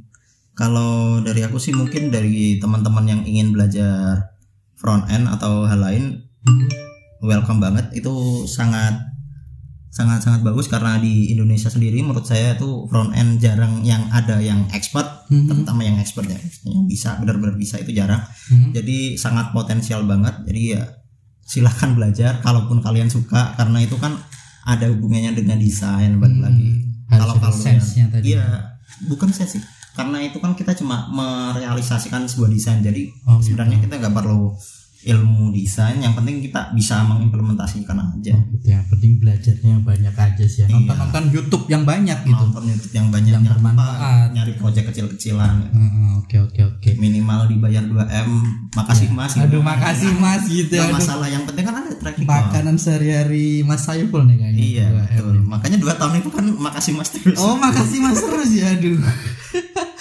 Kalau 0.54 1.24
dari 1.24 1.40
aku 1.42 1.56
sih 1.58 1.72
mungkin 1.72 2.12
dari 2.12 2.60
teman-teman 2.60 3.08
yang 3.08 3.22
ingin 3.24 3.56
belajar 3.56 4.36
front 4.76 5.08
end 5.08 5.26
atau 5.32 5.64
hal 5.64 5.80
lain 5.80 6.20
welcome 7.24 7.64
banget 7.64 7.96
itu 7.96 8.44
sangat 8.44 9.00
sangat 9.94 10.20
sangat 10.20 10.42
bagus 10.42 10.66
karena 10.66 10.98
di 10.98 11.30
Indonesia 11.30 11.70
sendiri 11.70 12.02
menurut 12.02 12.26
saya 12.26 12.58
tuh 12.58 12.90
front 12.90 13.14
end 13.14 13.38
jarang 13.38 13.86
yang 13.86 14.10
ada 14.10 14.42
yang 14.42 14.66
expert 14.72 15.30
Mhm. 15.30 15.46
terutama 15.46 15.82
yang 15.82 15.98
expert 15.98 16.26
ya 16.26 16.40
yang 16.66 16.84
bisa 16.84 17.14
benar-benar 17.16 17.54
bisa 17.56 17.78
itu 17.78 17.94
jarang 17.94 18.26
Mhm. 18.50 18.74
jadi 18.74 18.98
sangat 19.16 19.54
potensial 19.54 20.02
banget 20.04 20.34
jadi 20.44 20.62
ya 20.68 20.82
silahkan 21.46 21.94
belajar 21.98 22.42
kalaupun 22.42 22.82
kalian 22.82 23.08
suka 23.08 23.54
karena 23.54 23.80
itu 23.80 23.94
kan 23.96 24.18
ada 24.66 24.90
hubungannya 24.90 25.36
dengan 25.36 25.62
desain 25.62 26.18
balik 26.18 26.36
Hmm, 26.36 26.44
lagi 26.44 26.70
kalau 27.08 27.36
tadi. 28.10 28.26
iya 28.28 28.46
bukan 29.06 29.30
sense 29.30 29.54
sih 29.54 29.64
karena 29.94 30.18
itu 30.24 30.40
kan 30.40 30.56
kita 30.56 30.74
cuma 30.74 31.06
merealisasikan 31.08 32.26
sebuah 32.26 32.50
desain 32.50 32.82
jadi 32.82 33.14
Oh, 33.24 33.38
gitu. 33.38 33.54
sebenarnya 33.54 33.78
kita 33.78 34.00
nggak 34.00 34.16
perlu 34.16 34.50
ilmu 35.06 35.52
desain 35.52 35.98
yang 35.98 36.12
penting 36.12 36.40
kita 36.42 36.72
bisa 36.72 37.04
mengimplementasikan 37.04 37.96
aja 37.96 38.34
Oh, 38.34 38.44
gitu 38.50 38.66
ya. 38.66 38.80
Yang 38.80 38.86
penting 38.90 39.12
belajarnya 39.18 39.74
banyak 39.80 40.16
aja 40.16 40.44
sih 40.44 40.60
ya. 40.60 40.66
Iya. 40.66 40.76
Nonton 40.78 40.96
nonton 40.98 41.24
YouTube 41.30 41.66
yang 41.68 41.84
banyak 41.84 42.20
gitu. 42.24 42.40
nonton 42.42 42.64
YouTube 42.66 42.94
yang 42.94 43.08
banyak 43.10 43.32
Yang 43.32 43.44
bermanfaat. 43.50 44.28
nyari 44.32 44.54
project 44.56 44.86
kecil-kecilan 44.90 45.56
Oke 46.18 46.40
oke 46.40 46.62
oke. 46.66 46.90
minimal 46.96 47.46
dibayar 47.46 47.84
2 47.84 47.94
m 48.24 48.32
makasih 48.72 49.10
mas 49.10 49.36
Aduh 49.36 49.60
makasih 49.60 50.12
Mas 50.16 50.44
gitu. 50.46 50.74
Aduh. 50.74 50.96
masalah 50.96 51.28
yang 51.28 51.44
penting 51.44 51.64
kan 51.64 51.76
ada 51.78 51.92
track 51.94 52.16
record 52.18 52.32
Makanan 52.48 52.76
sehari-hari 52.76 53.46
Mas 53.62 53.84
Saiful 53.84 54.24
nih 54.24 54.38
kayaknya. 54.38 54.60
iya 54.62 54.86
Dua 54.88 55.04
M 55.04 55.12
betul 55.14 55.32
nih. 55.34 55.44
makanya 55.46 55.78
dua 55.78 55.94
tahun 55.94 56.14
itu 56.18 56.30
kan 56.30 56.46
makasih 56.50 56.94
mas 56.94 57.10
terus 57.10 57.38
Oh 57.38 57.56
makasih 57.56 58.00
Mas 58.00 58.18
terus 58.18 58.50
ya 58.52 58.72
aduh. 58.72 58.98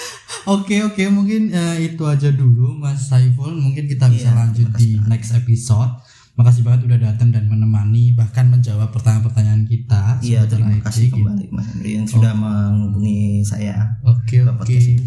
Oke 0.43 0.83
oke 0.83 1.03
mungkin 1.07 1.55
eh, 1.55 1.87
itu 1.87 2.03
aja 2.03 2.35
dulu 2.35 2.75
Mas 2.75 3.07
Saiful 3.07 3.55
mungkin 3.55 3.87
kita 3.87 4.11
bisa 4.11 4.27
Iya, 4.27 4.35
lanjut 4.35 4.69
di 4.75 4.99
next 5.07 5.31
episode. 5.33 6.03
Makasih 6.35 6.65
banget 6.65 6.89
udah 6.89 6.99
datang 6.99 7.31
dan 7.31 7.47
menemani 7.47 8.11
bahkan 8.13 8.51
menjawab 8.51 8.91
pertanyaan-pertanyaan 8.91 9.63
kita. 9.65 10.19
iya 10.19 10.43
seputar 10.43 10.51
terima 10.51 10.73
IT 10.73 10.83
kasih 10.83 11.05
gitu. 11.07 11.15
kembali 11.21 11.45
mas 11.53 11.67
Henry 11.71 11.91
yang 11.95 12.07
sudah 12.09 12.33
menghubungi 12.33 13.19
saya 13.45 14.01
Oke 14.03 14.41
Ke 14.41 14.49
oke. 14.49 14.59
podcast 14.59 14.89
ini. 14.89 15.05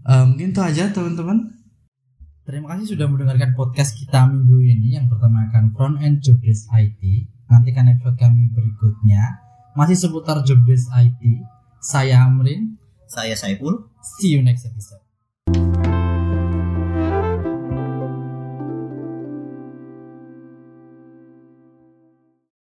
Eh, 0.00 0.24
mungkin 0.24 0.46
itu 0.50 0.60
aja 0.62 0.84
teman-teman. 0.88 1.38
Terima 2.40 2.66
kasih 2.72 2.96
sudah 2.96 3.06
mendengarkan 3.06 3.52
podcast 3.52 3.92
kita 3.92 4.24
minggu 4.24 4.56
ini 4.64 4.96
yang 4.96 5.06
pertama 5.06 5.52
akan 5.52 5.70
front 5.76 5.96
end 6.00 6.24
job 6.24 6.40
desk 6.40 6.64
IT. 6.72 6.98
Nantikan 7.46 7.92
episode 7.92 8.16
kami 8.16 8.48
berikutnya 8.50 9.20
masih 9.76 10.00
seputar 10.00 10.40
job 10.42 10.64
desk 10.64 10.88
IT. 10.90 11.20
Saya 11.84 12.24
Amrin. 12.24 12.79
Saya 13.10 13.34
Saiful. 13.34 13.90
See 14.22 14.30
you 14.30 14.40
next 14.40 14.70
episode. 14.70 15.02